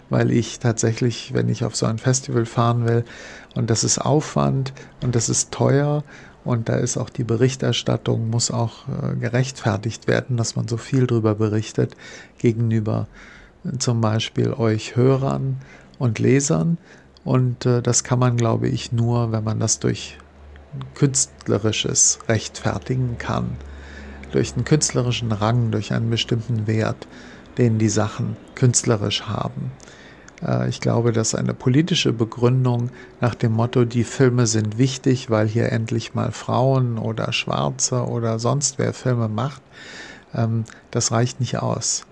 [0.09, 3.05] weil ich tatsächlich, wenn ich auf so ein Festival fahren will,
[3.55, 6.03] und das ist Aufwand und das ist teuer
[6.45, 11.07] und da ist auch die Berichterstattung, muss auch äh, gerechtfertigt werden, dass man so viel
[11.07, 11.97] darüber berichtet
[12.37, 13.07] gegenüber
[13.65, 15.57] äh, zum Beispiel euch Hörern
[15.99, 16.77] und Lesern.
[17.23, 20.19] Und das kann man, glaube ich, nur, wenn man das durch
[20.93, 23.57] Künstlerisches rechtfertigen kann.
[24.31, 27.07] durch einen künstlerischen Rang, durch einen bestimmten Wert,
[27.57, 29.71] den die Sachen künstlerisch haben.
[30.43, 32.89] Äh, ich glaube, dass eine politische Begründung
[33.21, 38.39] nach dem Motto, die Filme sind wichtig, weil hier endlich mal Frauen oder Schwarze oder
[38.39, 39.61] sonst wer Filme macht,
[40.33, 42.05] ähm, das reicht nicht aus.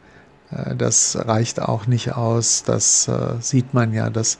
[0.51, 2.63] Äh, das reicht auch nicht aus.
[2.63, 4.39] Das äh, sieht man ja, dass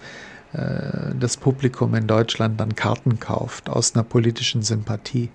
[1.19, 5.31] das Publikum in Deutschland dann Karten kauft aus einer politischen Sympathie.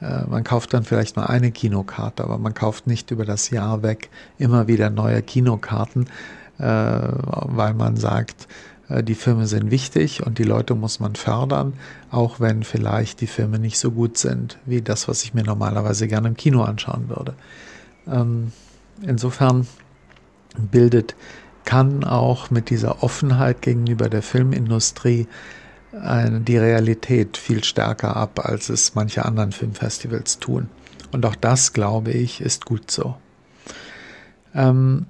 [0.00, 4.10] Man kauft dann vielleicht mal eine Kinokarte, aber man kauft nicht über das Jahr weg
[4.36, 6.10] immer wieder neue Kinokarten,
[6.58, 8.48] weil man sagt,
[8.88, 11.74] äh, die Filme sind wichtig und die Leute muss man fördern,
[12.10, 16.08] auch wenn vielleicht die Filme nicht so gut sind wie das, was ich mir normalerweise
[16.08, 17.34] gerne im Kino anschauen würde.
[18.06, 18.52] Ähm,
[19.02, 19.66] insofern
[20.70, 21.16] bildet
[21.64, 25.26] kann auch mit dieser Offenheit gegenüber der Filmindustrie
[25.92, 30.68] die Realität viel stärker ab, als es manche anderen Filmfestivals tun.
[31.12, 33.14] Und auch das, glaube ich, ist gut so.
[34.54, 35.06] Ähm,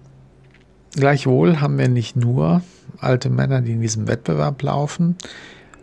[0.95, 2.63] Gleichwohl haben wir nicht nur
[3.01, 5.17] alte Männer, die in diesem Wettbewerb laufen,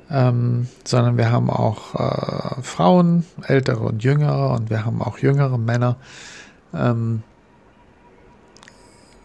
[0.09, 5.57] ähm, sondern wir haben auch äh, Frauen, ältere und jüngere, und wir haben auch jüngere
[5.57, 5.97] Männer.
[6.73, 7.23] Ähm,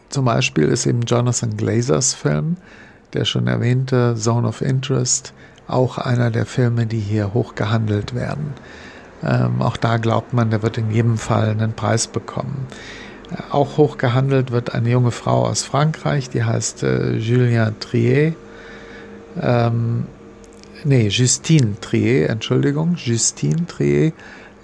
[0.08, 2.56] zum Beispiel ist eben Jonathan Glazers Film,
[3.12, 5.32] der schon erwähnte Zone of Interest,
[5.68, 8.54] auch einer der Filme, die hier hoch gehandelt werden.
[9.22, 12.66] Ähm, auch da glaubt man, der wird in jedem Fall einen Preis bekommen.
[13.50, 18.34] Auch hoch gehandelt wird eine junge Frau aus Frankreich, die heißt äh, Julien Trier.
[19.40, 20.06] Ähm,
[20.84, 24.12] nee, Justine Trier, Entschuldigung, Justine Trier.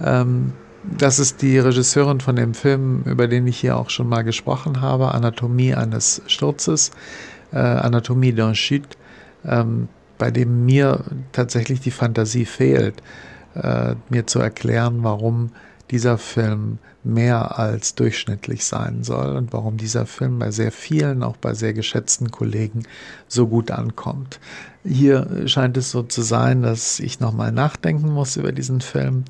[0.01, 0.53] Ähm,
[0.85, 4.81] das ist die Regisseurin von dem Film, über den ich hier auch schon mal gesprochen
[4.81, 6.91] habe, Anatomie eines Sturzes,
[7.53, 8.97] äh, Anatomie d'un chute,
[9.45, 13.03] ähm, bei dem mir tatsächlich die Fantasie fehlt,
[13.55, 15.51] äh, mir zu erklären, warum
[15.93, 21.37] dieser Film mehr als durchschnittlich sein soll und warum dieser Film bei sehr vielen, auch
[21.37, 22.85] bei sehr geschätzten Kollegen
[23.29, 24.41] so gut ankommt.
[24.85, 29.25] Hier scheint es so zu sein, dass ich nochmal nachdenken muss über diesen Film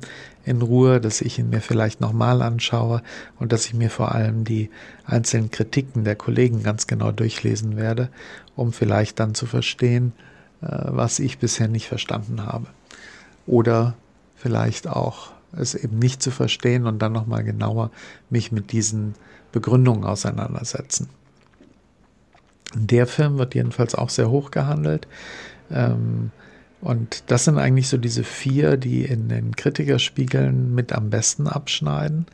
[0.45, 3.01] in Ruhe, dass ich ihn mir vielleicht nochmal anschaue
[3.39, 4.69] und dass ich mir vor allem die
[5.05, 8.09] einzelnen Kritiken der Kollegen ganz genau durchlesen werde,
[8.55, 10.13] um vielleicht dann zu verstehen,
[10.61, 12.67] äh, was ich bisher nicht verstanden habe.
[13.45, 13.95] Oder
[14.35, 17.91] vielleicht auch es eben nicht zu verstehen und dann nochmal genauer
[18.29, 19.15] mich mit diesen
[19.51, 21.09] Begründungen auseinandersetzen.
[22.75, 25.07] Der Film wird jedenfalls auch sehr hoch gehandelt.
[25.71, 26.31] Ähm,
[26.81, 32.25] und das sind eigentlich so diese vier, die in den Kritikerspiegeln mit am besten abschneiden.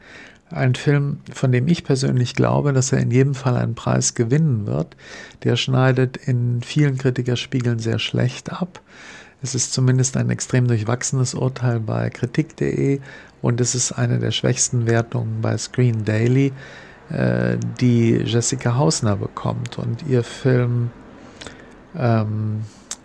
[0.49, 4.65] Ein Film, von dem ich persönlich glaube, dass er in jedem Fall einen Preis gewinnen
[4.65, 4.95] wird,
[5.43, 8.81] der schneidet in vielen Kritikerspiegeln sehr schlecht ab.
[9.41, 12.99] Es ist zumindest ein extrem durchwachsenes Urteil bei kritik.de
[13.41, 16.51] und es ist eine der schwächsten Wertungen bei Screen Daily,
[17.09, 20.91] äh, die Jessica Hausner bekommt und ihr Film
[21.97, 22.63] ähm,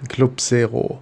[0.09, 1.01] Club Zero.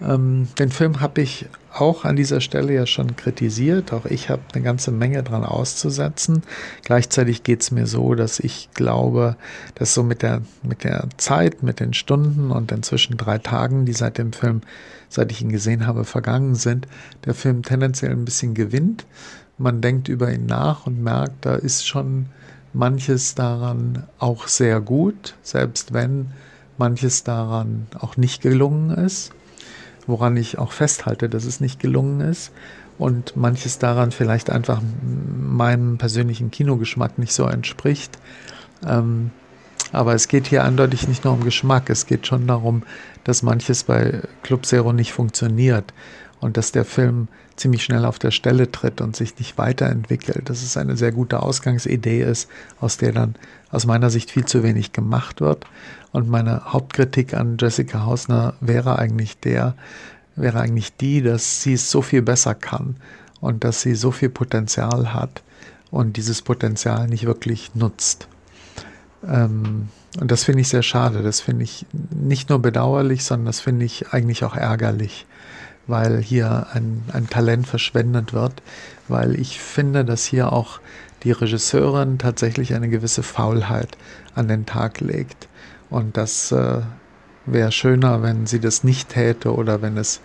[0.00, 1.46] Ähm, den Film habe ich
[1.80, 3.92] auch an dieser Stelle ja schon kritisiert.
[3.92, 6.42] Auch ich habe eine ganze Menge dran auszusetzen.
[6.82, 9.36] Gleichzeitig geht es mir so, dass ich glaube,
[9.74, 13.92] dass so mit der, mit der Zeit, mit den Stunden und inzwischen drei Tagen, die
[13.92, 14.62] seit dem Film,
[15.08, 16.88] seit ich ihn gesehen habe, vergangen sind,
[17.24, 19.06] der Film tendenziell ein bisschen gewinnt.
[19.58, 22.26] Man denkt über ihn nach und merkt, da ist schon
[22.72, 26.32] manches daran auch sehr gut, selbst wenn
[26.78, 29.32] manches daran auch nicht gelungen ist
[30.06, 32.52] woran ich auch festhalte, dass es nicht gelungen ist
[32.98, 34.80] und manches daran vielleicht einfach
[35.38, 38.18] meinem persönlichen Kinogeschmack nicht so entspricht.
[38.86, 39.30] Ähm,
[39.92, 42.82] aber es geht hier eindeutig nicht nur um Geschmack, es geht schon darum,
[43.24, 45.92] dass manches bei Club Zero nicht funktioniert
[46.46, 50.48] und dass der Film ziemlich schnell auf der Stelle tritt und sich nicht weiterentwickelt.
[50.48, 52.48] Dass es eine sehr gute Ausgangsidee ist,
[52.80, 53.34] aus der dann
[53.72, 55.66] aus meiner Sicht viel zu wenig gemacht wird.
[56.12, 59.74] Und meine Hauptkritik an Jessica Hausner wäre eigentlich der,
[60.36, 62.94] wäre eigentlich die, dass sie es so viel besser kann
[63.40, 65.42] und dass sie so viel Potenzial hat
[65.90, 68.28] und dieses Potenzial nicht wirklich nutzt.
[69.26, 69.88] Ähm,
[70.20, 71.24] und das finde ich sehr schade.
[71.24, 75.26] Das finde ich nicht nur bedauerlich, sondern das finde ich eigentlich auch ärgerlich
[75.86, 78.62] weil hier ein, ein Talent verschwendet wird,
[79.08, 80.80] weil ich finde, dass hier auch
[81.22, 83.96] die Regisseurin tatsächlich eine gewisse Faulheit
[84.34, 85.48] an den Tag legt.
[85.90, 86.80] Und das äh,
[87.46, 90.20] wäre schöner, wenn sie das nicht täte oder wenn es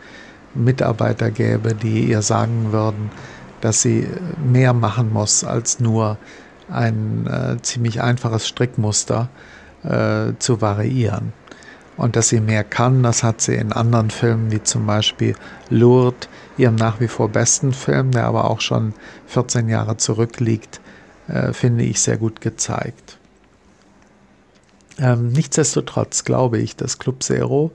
[0.53, 3.09] Mitarbeiter gäbe, die ihr sagen würden,
[3.61, 4.07] dass sie
[4.43, 6.17] mehr machen muss als nur
[6.69, 9.29] ein äh, ziemlich einfaches Strickmuster
[9.83, 11.33] äh, zu variieren.
[12.01, 15.35] Und dass sie mehr kann, das hat sie in anderen Filmen, wie zum Beispiel
[15.69, 18.95] Lourdes, ihrem nach wie vor besten Film, der aber auch schon
[19.27, 20.81] 14 Jahre zurückliegt,
[21.27, 23.19] äh, finde ich sehr gut gezeigt.
[24.97, 27.71] Ähm, nichtsdestotrotz glaube ich, dass Club Zero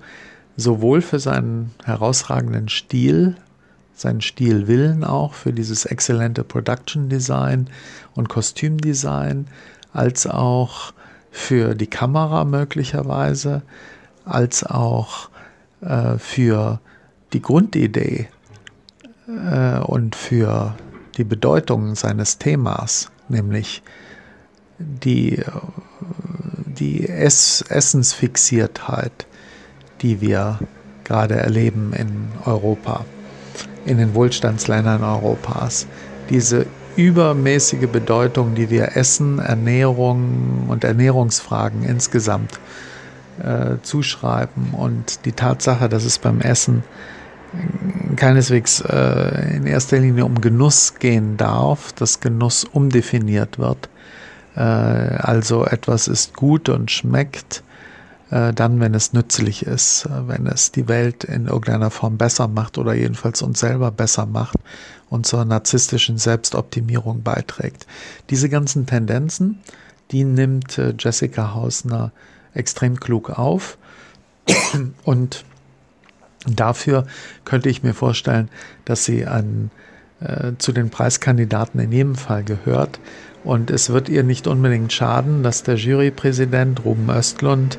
[0.57, 3.37] sowohl für seinen herausragenden Stil,
[3.95, 7.71] seinen Stilwillen auch, für dieses exzellente Production Design
[8.17, 9.47] und Kostümdesign,
[9.93, 10.93] als auch
[11.31, 13.63] für die Kamera möglicherweise,
[14.27, 15.31] als auch
[15.81, 16.81] äh, für
[17.33, 18.29] die Grundidee
[19.29, 20.75] äh, und für
[21.17, 23.83] die Bedeutung seines Themas, nämlich
[24.79, 25.43] die,
[26.67, 29.27] die Ess Essensfixiertheit,
[30.03, 30.59] die wir
[31.05, 33.07] gerade erleben in Europa,
[33.87, 35.87] in den Wohlstandsländern Europas.
[36.29, 42.96] Diese übermäßige Bedeutung, die wir Essen, Ernährung und Ernährungsfragen insgesamt äh,
[43.83, 46.83] zuschreiben und die Tatsache, dass es beim Essen
[48.17, 53.89] keineswegs äh, in erster Linie um Genuss gehen darf, dass Genuss umdefiniert wird.
[54.57, 57.63] Äh, also etwas ist gut und schmeckt
[58.31, 62.49] äh, dann, wenn es nützlich ist, äh, wenn es die Welt in irgendeiner Form besser
[62.49, 64.57] macht oder jedenfalls uns selber besser macht
[65.11, 67.87] und zur narzisstischen Selbstoptimierung beiträgt.
[68.31, 69.61] Diese ganzen Tendenzen,
[70.11, 72.13] die nimmt äh, Jessica Hausner
[72.57, 73.79] extrem klug auf
[75.05, 75.45] und
[76.47, 77.07] Dafür
[77.45, 78.49] könnte ich mir vorstellen,
[78.85, 79.71] dass sie an,
[80.21, 83.01] äh, zu den Preiskandidaten in jedem Fall gehört.
[83.45, 87.79] Und es wird ihr nicht unbedingt schaden, dass der Jurypräsident Ruben Östlund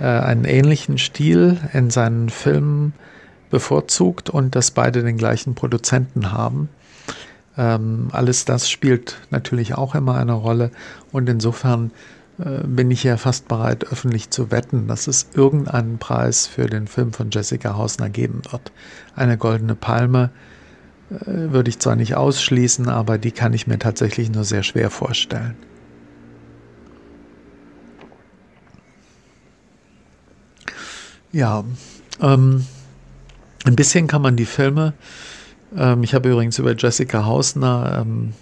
[0.00, 2.94] äh, einen ähnlichen Stil in seinen Filmen
[3.50, 6.68] bevorzugt und dass beide den gleichen Produzenten haben.
[7.56, 10.70] Ähm, alles das spielt natürlich auch immer eine Rolle
[11.10, 11.90] und insofern
[12.38, 17.12] bin ich ja fast bereit, öffentlich zu wetten, dass es irgendeinen Preis für den Film
[17.12, 18.70] von Jessica Hausner geben wird.
[19.16, 20.30] Eine goldene Palme
[21.10, 24.90] äh, würde ich zwar nicht ausschließen, aber die kann ich mir tatsächlich nur sehr schwer
[24.90, 25.56] vorstellen.
[31.32, 31.64] Ja,
[32.20, 32.64] ähm,
[33.64, 34.94] ein bisschen kann man die Filme,
[35.76, 38.32] ähm, ich habe übrigens über Jessica Hausner ähm,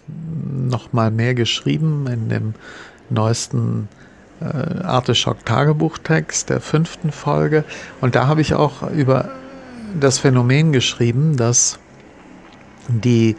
[0.69, 2.55] noch mal mehr geschrieben in dem
[3.11, 3.88] neuesten
[4.40, 7.64] äh, Arteschock-Tagebuchtext der fünften Folge.
[8.01, 9.31] Und da habe ich auch über
[9.99, 11.79] das Phänomen geschrieben, dass
[12.88, 13.37] die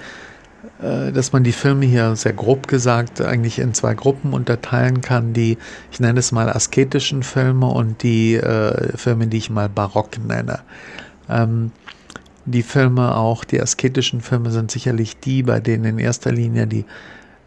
[0.81, 5.33] äh, dass man die Filme hier sehr grob gesagt eigentlich in zwei Gruppen unterteilen kann,
[5.33, 5.57] die,
[5.91, 10.59] ich nenne es mal asketischen Filme und die äh, Filme, die ich mal barock nenne.
[11.29, 11.71] Ähm,
[12.45, 16.85] die Filme auch, die asketischen Filme sind sicherlich die, bei denen in erster Linie die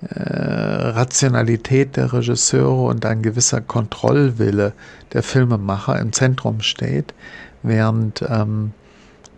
[0.02, 4.72] Rationalität der Regisseure und ein gewisser Kontrollwille
[5.12, 7.12] der Filmemacher im Zentrum steht,
[7.62, 8.72] während ähm,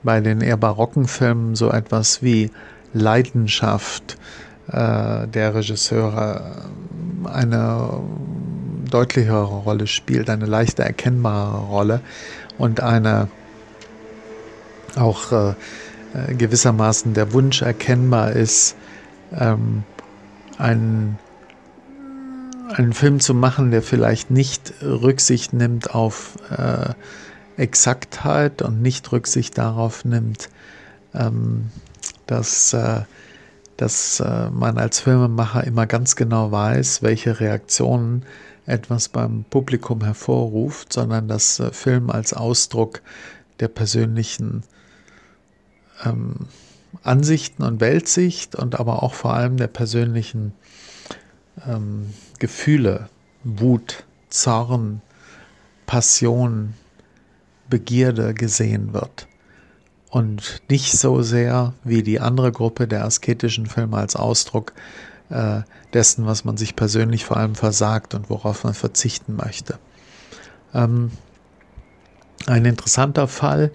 [0.05, 2.51] bei den eher barocken Filmen so etwas wie
[2.95, 4.19] Leidenschaft
[4.69, 6.63] äh, der Regisseure
[7.25, 8.01] eine
[8.89, 12.01] deutlichere Rolle spielt, eine leichter erkennbare Rolle
[12.59, 13.29] und eine
[14.97, 15.55] auch äh,
[16.15, 18.77] äh gewissermaßen der Wunsch erkennbar ist,
[19.35, 19.85] ähm,
[20.63, 21.19] einen,
[22.75, 26.95] einen Film zu machen, der vielleicht nicht Rücksicht nimmt auf äh,
[27.57, 30.49] Exaktheit und nicht Rücksicht darauf nimmt,
[31.15, 31.71] ähm,
[32.27, 33.03] dass, äh,
[33.77, 38.25] dass äh, man als Filmemacher immer ganz genau weiß, welche Reaktionen
[38.65, 43.03] etwas beim Publikum hervorruft, sondern dass äh, Film als Ausdruck
[43.59, 44.63] der persönlichen
[46.05, 46.47] ähm,
[47.03, 50.53] Ansichten und Weltsicht und aber auch vor allem der persönlichen
[51.67, 53.09] ähm, Gefühle,
[53.45, 55.03] Wut, Zorn,
[55.87, 56.75] Passion,
[57.69, 59.27] Begierde gesehen wird.
[60.11, 64.75] Und nicht so sehr wie die andere Gruppe der asketischen Filme als Ausdruck
[65.31, 65.63] äh,
[65.95, 69.79] dessen, was man sich persönlich vor allem versagt und worauf man verzichten möchte.
[70.75, 71.11] Ähm,
[72.47, 73.71] ein interessanter Fall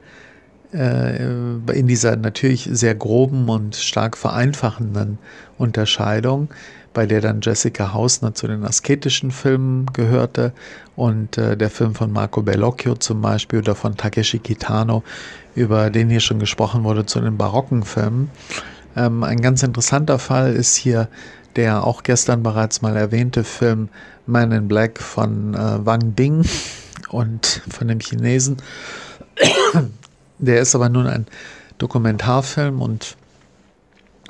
[0.71, 5.17] in dieser natürlich sehr groben und stark vereinfachenden
[5.58, 6.49] Unterscheidung,
[6.93, 10.51] bei der dann Jessica Hausner zu den asketischen Filmen gehörte
[10.95, 15.03] und äh, der Film von Marco Bellocchio zum Beispiel oder von Takeshi Kitano,
[15.56, 18.32] über den hier schon gesprochen wurde, zu den barocken Filmen.
[18.95, 21.07] Ähm, ein ganz interessanter Fall ist hier
[21.55, 23.89] der auch gestern bereits mal erwähnte Film
[24.26, 26.45] Man in Black von äh, Wang Bing
[27.09, 28.57] und von dem Chinesen.
[30.40, 31.26] Der ist aber nun ein
[31.78, 33.18] Dokumentarfilm und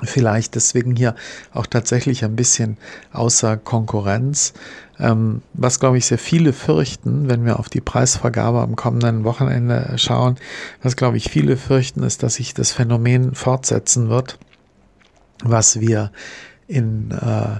[0.04, 1.16] Vielleicht deswegen hier
[1.52, 2.76] auch tatsächlich ein bisschen
[3.12, 4.52] außer Konkurrenz.
[5.00, 9.94] Ähm, was, glaube ich, sehr viele fürchten, wenn wir auf die Preisvergabe am kommenden Wochenende
[9.96, 10.36] schauen,
[10.82, 14.38] was, glaube ich, viele fürchten, ist, dass sich das Phänomen fortsetzen wird,
[15.42, 16.12] was wir
[16.68, 17.58] in äh,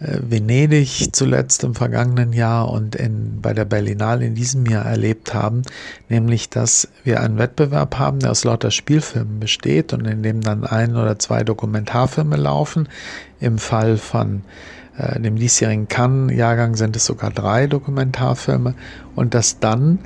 [0.00, 5.60] Venedig zuletzt im vergangenen Jahr und in, bei der Berlinale in diesem Jahr erlebt haben,
[6.08, 10.64] nämlich dass wir einen Wettbewerb haben, der aus lauter Spielfilmen besteht und in dem dann
[10.64, 12.88] ein oder zwei Dokumentarfilme laufen.
[13.40, 14.42] Im Fall von
[14.96, 18.74] äh, dem diesjährigen Cannes-Jahrgang sind es sogar drei Dokumentarfilme
[19.14, 19.98] und dass dann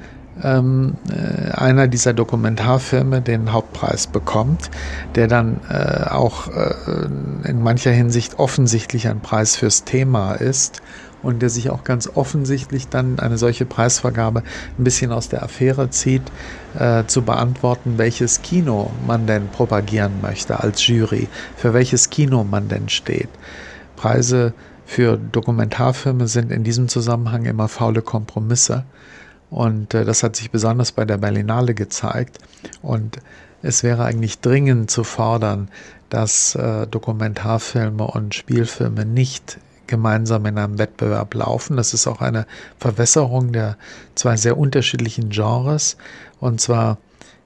[0.42, 4.70] ähm, äh, einer dieser Dokumentarfilme den Hauptpreis bekommt,
[5.14, 6.74] der dann äh, auch äh,
[7.48, 10.82] in mancher Hinsicht offensichtlich ein Preis fürs Thema ist
[11.22, 14.42] und der sich auch ganz offensichtlich dann eine solche Preisvergabe
[14.78, 16.22] ein bisschen aus der Affäre zieht,
[16.78, 22.68] äh, zu beantworten, welches Kino man denn propagieren möchte als Jury, für welches Kino man
[22.68, 23.30] denn steht.
[23.96, 24.52] Preise
[24.86, 28.84] für Dokumentarfilme sind in diesem Zusammenhang immer faule Kompromisse.
[29.54, 32.40] Und äh, das hat sich besonders bei der Berlinale gezeigt.
[32.82, 33.18] Und
[33.62, 35.68] es wäre eigentlich dringend zu fordern,
[36.10, 41.76] dass äh, Dokumentarfilme und Spielfilme nicht gemeinsam in einem Wettbewerb laufen.
[41.76, 42.48] Das ist auch eine
[42.80, 43.76] Verwässerung der
[44.16, 45.98] zwei sehr unterschiedlichen Genres.
[46.40, 46.98] Und zwar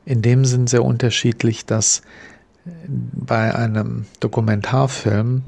[0.07, 2.01] in dem Sinn sehr unterschiedlich, dass
[2.87, 5.43] bei einem Dokumentarfilm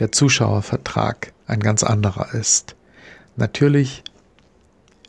[0.00, 2.74] der Zuschauervertrag ein ganz anderer ist.
[3.36, 4.02] Natürlich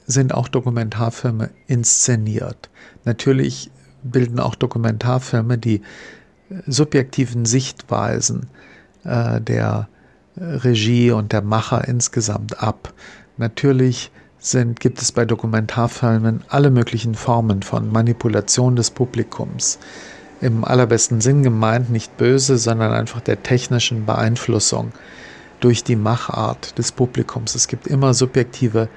[0.05, 2.69] sind auch Dokumentarfilme inszeniert.
[3.03, 3.71] Natürlich
[4.03, 5.81] bilden auch Dokumentarfilme die
[6.49, 8.47] äh, subjektiven Sichtweisen
[9.03, 9.87] äh, der
[10.35, 12.93] äh, Regie und der Macher insgesamt ab.
[13.37, 19.79] Natürlich sind, gibt es bei Dokumentarfilmen alle möglichen Formen von Manipulation des Publikums.
[20.39, 24.91] Im allerbesten Sinn gemeint, nicht böse, sondern einfach der technischen Beeinflussung
[25.61, 27.55] durch die Machart des Publikums.
[27.55, 28.89] Es gibt immer subjektive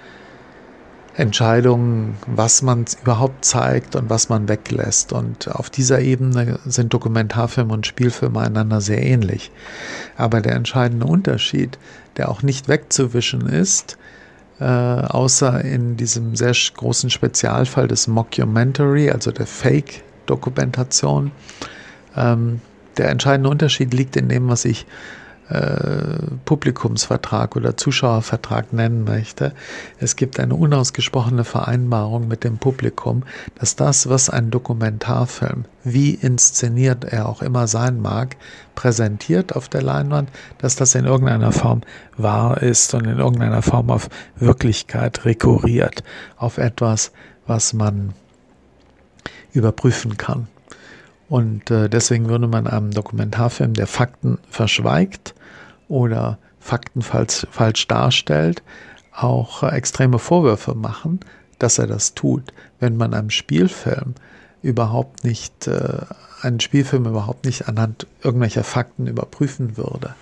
[1.19, 5.13] Entscheidungen, was man überhaupt zeigt und was man weglässt.
[5.13, 9.51] Und auf dieser Ebene sind Dokumentarfilme und Spielfilme einander sehr ähnlich.
[10.17, 11.77] Aber der entscheidende Unterschied,
[12.17, 13.99] der auch nicht wegzuwischen ist,
[14.61, 21.33] äh, außer in diesem sehr großen Spezialfall des Mockumentary, also der Fake-Dokumentation,
[22.17, 22.61] ähm,
[22.97, 24.87] der entscheidende Unterschied liegt in dem, was ich
[26.45, 29.55] Publikumsvertrag oder Zuschauervertrag nennen möchte.
[29.99, 33.23] Es gibt eine unausgesprochene Vereinbarung mit dem Publikum,
[33.59, 38.37] dass das, was ein Dokumentarfilm, wie inszeniert er auch immer sein mag,
[38.75, 41.81] präsentiert auf der Leinwand, dass das in irgendeiner Form
[42.19, 46.05] wahr ist und in irgendeiner Form auf Wirklichkeit rekurriert,
[46.37, 47.11] auf etwas,
[47.47, 48.13] was man
[49.53, 50.47] überprüfen kann.
[51.31, 55.35] Und äh, deswegen würde man einem Dokumentarfilm, der Fakten verschweigt
[55.89, 58.63] oder Fakten falsch, falsch darstellt,
[59.13, 61.21] auch äh, extreme Vorwürfe machen,
[61.59, 62.53] dass er das tut.
[62.79, 64.15] Wenn man einem Spielfilm
[64.63, 66.03] überhaupt nicht, äh,
[66.43, 70.15] einen Spielfilm überhaupt nicht anhand irgendwelcher Fakten überprüfen würde.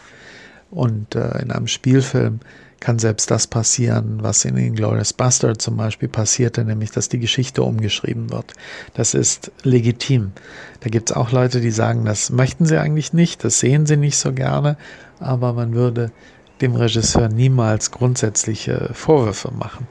[0.70, 2.40] Und äh, in einem Spielfilm
[2.86, 7.64] kann selbst das passieren, was in Inglourious Bastard zum Beispiel passierte, nämlich dass die Geschichte
[7.64, 8.52] umgeschrieben wird.
[8.94, 10.30] Das ist legitim.
[10.78, 13.96] Da gibt es auch Leute, die sagen, das möchten sie eigentlich nicht, das sehen sie
[13.96, 14.76] nicht so gerne,
[15.18, 16.12] aber man würde
[16.60, 19.88] dem Regisseur niemals grundsätzliche Vorwürfe machen.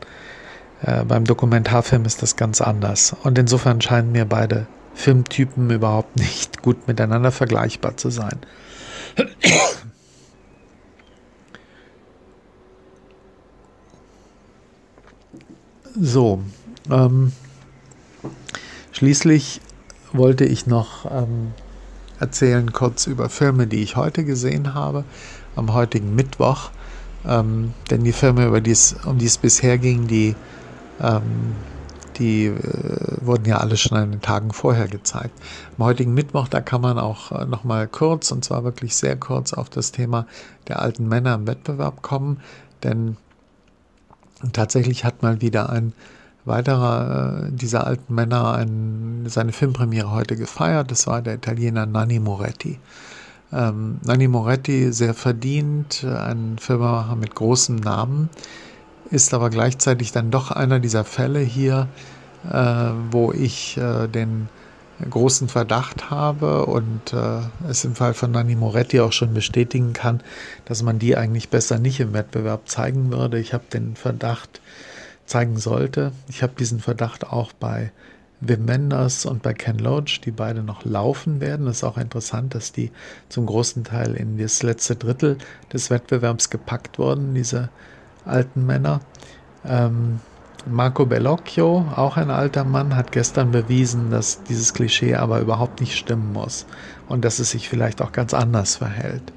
[0.81, 3.13] Äh, beim Dokumentarfilm ist das ganz anders.
[3.23, 8.37] Und insofern scheinen mir beide Filmtypen überhaupt nicht gut miteinander vergleichbar zu sein.
[15.99, 16.41] So,
[16.91, 17.31] ähm,
[18.91, 19.61] schließlich
[20.11, 21.53] wollte ich noch ähm,
[22.19, 25.05] erzählen kurz über Filme, die ich heute gesehen habe,
[25.55, 26.71] am heutigen Mittwoch.
[27.25, 30.35] Ähm, denn die Filme, über die's, um die es bisher ging, die,
[31.01, 31.55] ähm,
[32.17, 35.39] die äh, wurden ja alle schon an den Tagen vorher gezeigt.
[35.77, 39.15] Am heutigen Mittwoch, da kann man auch äh, noch mal kurz, und zwar wirklich sehr
[39.15, 40.27] kurz, auf das Thema
[40.67, 42.41] der alten Männer im Wettbewerb kommen.
[42.83, 43.15] Denn
[44.45, 45.93] und tatsächlich hat mal wieder ein
[46.45, 50.91] weiterer äh, dieser alten Männer ein, seine Filmpremiere heute gefeiert.
[50.91, 52.79] Das war der Italiener Nanni Moretti.
[53.51, 58.29] Ähm, Nanni Moretti, sehr verdient, ein Filmemacher mit großem Namen,
[59.09, 61.87] ist aber gleichzeitig dann doch einer dieser Fälle hier,
[62.47, 64.47] äh, wo ich äh, den
[65.09, 70.21] großen Verdacht habe und äh, es im Fall von Nanni Moretti auch schon bestätigen kann,
[70.65, 73.39] dass man die eigentlich besser nicht im Wettbewerb zeigen würde.
[73.39, 74.61] Ich habe den Verdacht
[75.25, 76.11] zeigen sollte.
[76.29, 77.91] Ich habe diesen Verdacht auch bei
[78.41, 81.67] Wim Wenders und bei Ken Loach, die beide noch laufen werden.
[81.67, 82.91] Es ist auch interessant, dass die
[83.29, 85.37] zum großen Teil in das letzte Drittel
[85.73, 87.69] des Wettbewerbs gepackt wurden, diese
[88.25, 89.01] alten Männer.
[89.65, 90.19] Ähm,
[90.67, 95.95] Marco Bellocchio, auch ein alter Mann, hat gestern bewiesen, dass dieses Klischee aber überhaupt nicht
[95.95, 96.65] stimmen muss
[97.07, 99.31] und dass es sich vielleicht auch ganz anders verhält.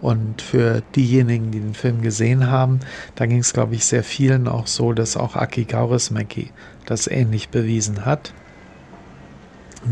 [0.00, 2.80] Und für diejenigen, die den Film gesehen haben,
[3.16, 6.50] da ging es, glaube ich, sehr vielen auch so, dass auch Aki Kaurismäki
[6.86, 8.32] das ähnlich bewiesen hat.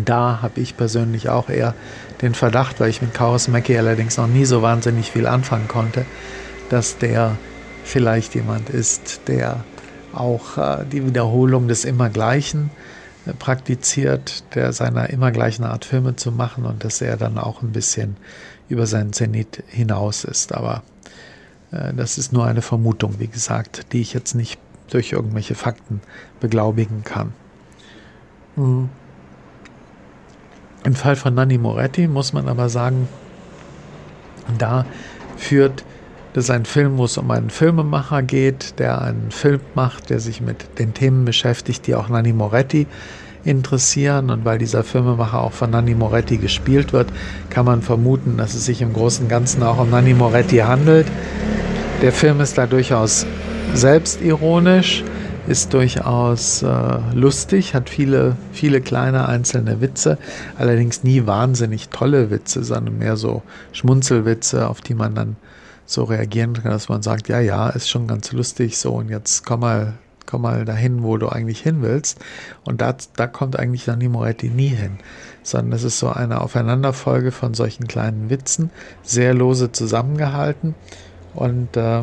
[0.04, 1.74] Da habe ich persönlich auch eher
[2.22, 6.06] den Verdacht, weil ich mit Kaurismäki allerdings noch nie so wahnsinnig viel anfangen konnte,
[6.70, 7.36] dass der
[7.84, 9.64] vielleicht jemand ist, der
[10.12, 12.70] auch äh, die Wiederholung des Immergleichen
[13.26, 17.62] äh, praktiziert, der seiner immer gleichen Art Filme zu machen und dass er dann auch
[17.62, 18.16] ein bisschen
[18.68, 20.52] über seinen Zenit hinaus ist.
[20.52, 20.82] Aber
[21.72, 24.58] äh, das ist nur eine Vermutung, wie gesagt, die ich jetzt nicht
[24.90, 26.00] durch irgendwelche Fakten
[26.40, 27.32] beglaubigen kann.
[28.56, 28.88] Mhm.
[30.84, 33.08] Im Fall von Nanni Moretti muss man aber sagen,
[34.56, 34.86] da
[35.36, 35.84] führt
[36.34, 40.40] das ein Film, wo es um einen Filmemacher geht, der einen Film macht, der sich
[40.40, 42.86] mit den Themen beschäftigt, die auch Nanni Moretti
[43.44, 44.30] interessieren.
[44.30, 47.08] Und weil dieser Filmemacher auch von Nanni Moretti gespielt wird,
[47.50, 51.06] kann man vermuten, dass es sich im Großen und Ganzen auch um Nanni Moretti handelt.
[52.02, 53.26] Der Film ist da durchaus
[53.74, 55.02] selbstironisch,
[55.48, 60.18] ist durchaus äh, lustig, hat viele, viele kleine einzelne Witze,
[60.58, 65.36] allerdings nie wahnsinnig tolle Witze, sondern mehr so Schmunzelwitze, auf die man dann
[65.88, 69.46] so reagieren kann, dass man sagt, ja, ja, ist schon ganz lustig so und jetzt
[69.46, 69.94] komm mal,
[70.26, 72.18] komm mal dahin, wo du eigentlich hin willst.
[72.62, 74.98] Und da, da kommt eigentlich dann die Moretti nie hin,
[75.42, 78.70] sondern es ist so eine Aufeinanderfolge von solchen kleinen Witzen,
[79.02, 80.74] sehr lose zusammengehalten
[81.34, 82.02] und äh,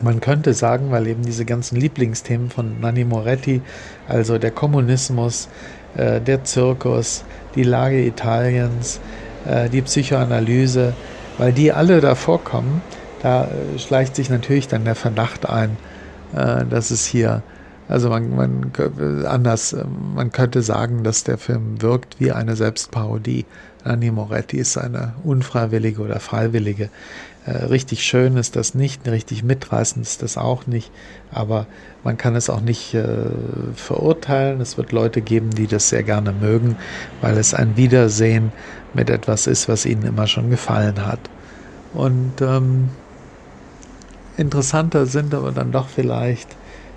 [0.00, 3.62] man könnte sagen, weil eben diese ganzen Lieblingsthemen von Nanni Moretti,
[4.06, 5.48] also der Kommunismus,
[5.96, 7.24] äh, der Zirkus,
[7.56, 9.00] die Lage Italiens,
[9.44, 10.94] äh, die Psychoanalyse,
[11.38, 12.82] weil die alle da vorkommen,
[13.22, 15.76] da äh, schleicht sich natürlich dann der Verdacht ein,
[16.34, 17.42] äh, dass es hier,
[17.88, 18.72] also man, man
[19.26, 19.84] anders, äh,
[20.14, 23.46] man könnte sagen, dass der Film wirkt wie eine Selbstparodie.
[23.84, 26.90] Nanni Moretti ist eine unfreiwillige oder freiwillige.
[27.48, 30.90] Richtig schön ist das nicht, richtig mitreißend ist das auch nicht,
[31.30, 31.66] aber
[32.04, 32.96] man kann es auch nicht
[33.74, 34.60] verurteilen.
[34.60, 36.76] Es wird Leute geben, die das sehr gerne mögen,
[37.20, 38.52] weil es ein Wiedersehen
[38.94, 41.20] mit etwas ist, was ihnen immer schon gefallen hat.
[41.94, 42.90] Und ähm,
[44.36, 46.48] interessanter sind aber dann doch vielleicht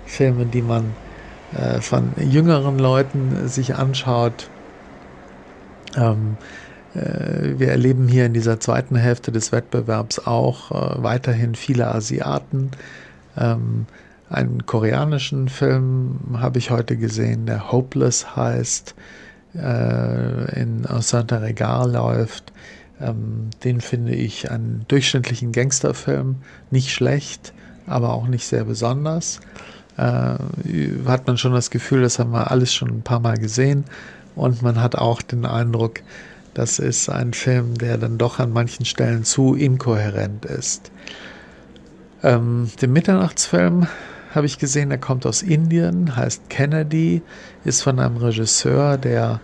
[0.06, 0.94] Filme, die man
[1.56, 4.48] äh, von jüngeren Leuten sich anschaut.
[5.96, 6.61] Ähm, äh,
[6.94, 12.70] wir erleben hier in dieser zweiten Hälfte des Wettbewerbs auch äh, weiterhin viele Asiaten.
[13.36, 13.86] Ähm,
[14.28, 18.94] einen koreanischen Film habe ich heute gesehen, der Hopeless heißt,
[19.54, 22.52] äh, in Santa Regal läuft.
[23.00, 26.36] Ähm, den finde ich einen durchschnittlichen Gangsterfilm
[26.70, 27.52] nicht schlecht,
[27.86, 29.40] aber auch nicht sehr besonders.
[29.96, 30.36] Äh,
[31.06, 33.84] hat man schon das Gefühl, das haben wir alles schon ein paar Mal gesehen.
[34.34, 36.00] Und man hat auch den Eindruck,
[36.54, 40.90] das ist ein Film, der dann doch an manchen Stellen zu inkohärent ist.
[42.22, 43.86] Ähm, den Mitternachtsfilm
[44.34, 47.22] habe ich gesehen, der kommt aus Indien, heißt Kennedy,
[47.64, 49.40] ist von einem Regisseur, der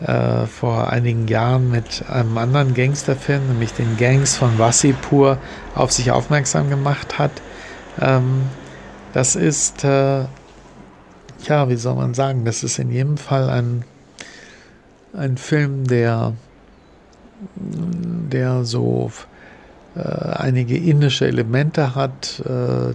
[0.00, 5.38] äh, vor einigen Jahren mit einem anderen Gangsterfilm, nämlich den Gangs von Wassipur,
[5.74, 7.30] auf sich aufmerksam gemacht hat.
[8.00, 8.42] Ähm,
[9.14, 10.24] das ist, äh,
[11.44, 13.84] ja, wie soll man sagen, das ist in jedem Fall ein,
[15.14, 16.34] ein Film, der,
[17.56, 19.10] der so
[19.96, 22.94] äh, einige indische Elemente hat, äh,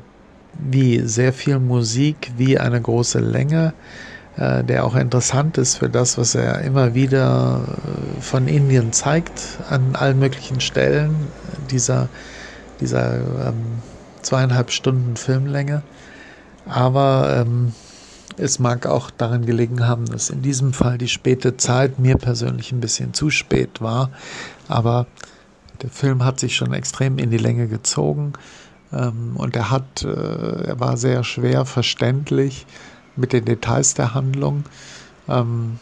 [0.59, 3.73] wie sehr viel Musik, wie eine große Länge,
[4.37, 9.59] äh, der auch interessant ist für das, was er immer wieder äh, von Indien zeigt,
[9.69, 11.15] an allen möglichen Stellen
[11.69, 12.09] dieser,
[12.79, 13.81] dieser ähm,
[14.21, 15.83] zweieinhalb Stunden Filmlänge.
[16.67, 17.73] Aber ähm,
[18.41, 22.71] es mag auch daran gelegen haben, dass in diesem Fall die späte Zeit mir persönlich
[22.71, 24.09] ein bisschen zu spät war.
[24.67, 25.05] Aber
[25.81, 28.33] der Film hat sich schon extrem in die Länge gezogen
[28.91, 32.65] ähm, und er hat, äh, er war sehr schwer verständlich
[33.15, 34.63] mit den Details der Handlung.
[35.27, 35.79] Ähm,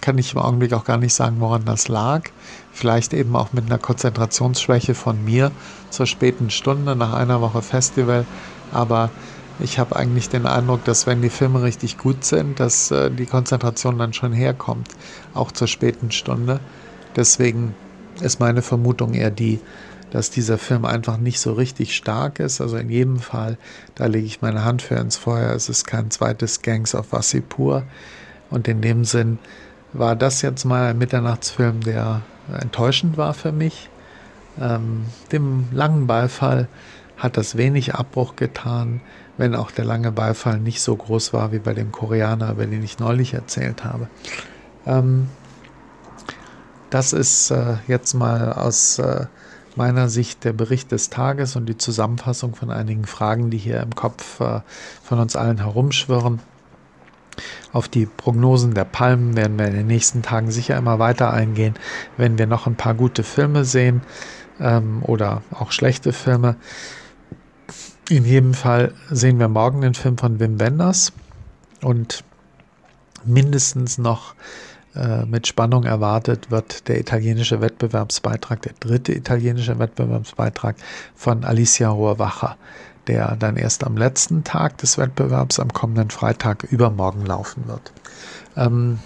[0.00, 2.22] kann ich im Augenblick auch gar nicht sagen, woran das lag.
[2.72, 5.52] Vielleicht eben auch mit einer Konzentrationsschwäche von mir
[5.90, 8.24] zur späten Stunde nach einer Woche Festival.
[8.72, 9.10] Aber
[9.60, 13.26] ich habe eigentlich den Eindruck, dass wenn die Filme richtig gut sind, dass äh, die
[13.26, 14.88] Konzentration dann schon herkommt,
[15.34, 16.60] auch zur späten Stunde.
[17.16, 17.74] Deswegen
[18.20, 19.60] ist meine Vermutung eher die,
[20.10, 22.60] dass dieser Film einfach nicht so richtig stark ist.
[22.60, 23.56] Also in jedem Fall,
[23.94, 25.54] da lege ich meine Hand für ins Feuer.
[25.54, 27.84] Es ist kein zweites Gangs of Wassipur.
[28.50, 29.38] Und in dem Sinn
[29.94, 32.22] war das jetzt mal ein Mitternachtsfilm, der
[32.60, 33.88] enttäuschend war für mich.
[34.60, 36.68] Ähm, dem langen Beifall
[37.16, 39.00] hat das wenig Abbruch getan,
[39.36, 42.82] wenn auch der lange Beifall nicht so groß war wie bei dem Koreaner, über den
[42.82, 44.08] ich neulich erzählt habe.
[44.86, 45.28] Ähm,
[46.90, 49.26] das ist äh, jetzt mal aus äh,
[49.76, 53.94] meiner Sicht der Bericht des Tages und die Zusammenfassung von einigen Fragen, die hier im
[53.94, 54.60] Kopf äh,
[55.02, 56.40] von uns allen herumschwirren.
[57.72, 61.74] Auf die Prognosen der Palmen werden wir in den nächsten Tagen sicher immer weiter eingehen,
[62.18, 64.02] wenn wir noch ein paar gute Filme sehen
[64.60, 66.56] ähm, oder auch schlechte Filme.
[68.12, 71.14] In jedem Fall sehen wir morgen den Film von Wim Wenders
[71.80, 72.24] und
[73.24, 74.34] mindestens noch
[74.94, 80.76] äh, mit Spannung erwartet wird der italienische Wettbewerbsbeitrag, der dritte italienische Wettbewerbsbeitrag
[81.14, 82.58] von Alicia Rohrwacher
[83.06, 87.92] der dann erst am letzten Tag des Wettbewerbs, am kommenden Freitag übermorgen laufen wird.
[88.58, 88.98] Ähm,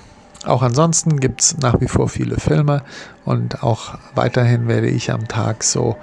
[0.45, 2.83] auch ansonsten gibt es nach wie vor viele Filme
[3.25, 5.97] und auch weiterhin werde ich am Tag so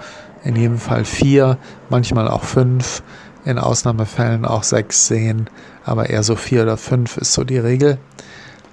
[0.43, 1.57] in jedem Fall vier,
[1.89, 3.03] manchmal auch fünf,
[3.45, 5.49] in Ausnahmefällen auch sechs sehen,
[5.83, 7.97] aber eher so vier oder fünf ist so die Regel.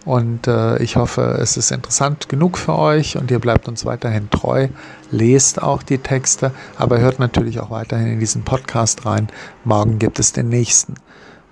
[0.04, 4.30] Und äh, ich hoffe, es ist interessant genug für euch und ihr bleibt uns weiterhin
[4.30, 4.68] treu.
[5.10, 9.28] Lest auch die Texte, aber hört natürlich auch weiterhin in diesen Podcast rein.
[9.64, 10.94] Morgen gibt es den nächsten.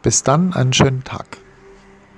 [0.02, 1.38] Bis dann, einen schönen Tag.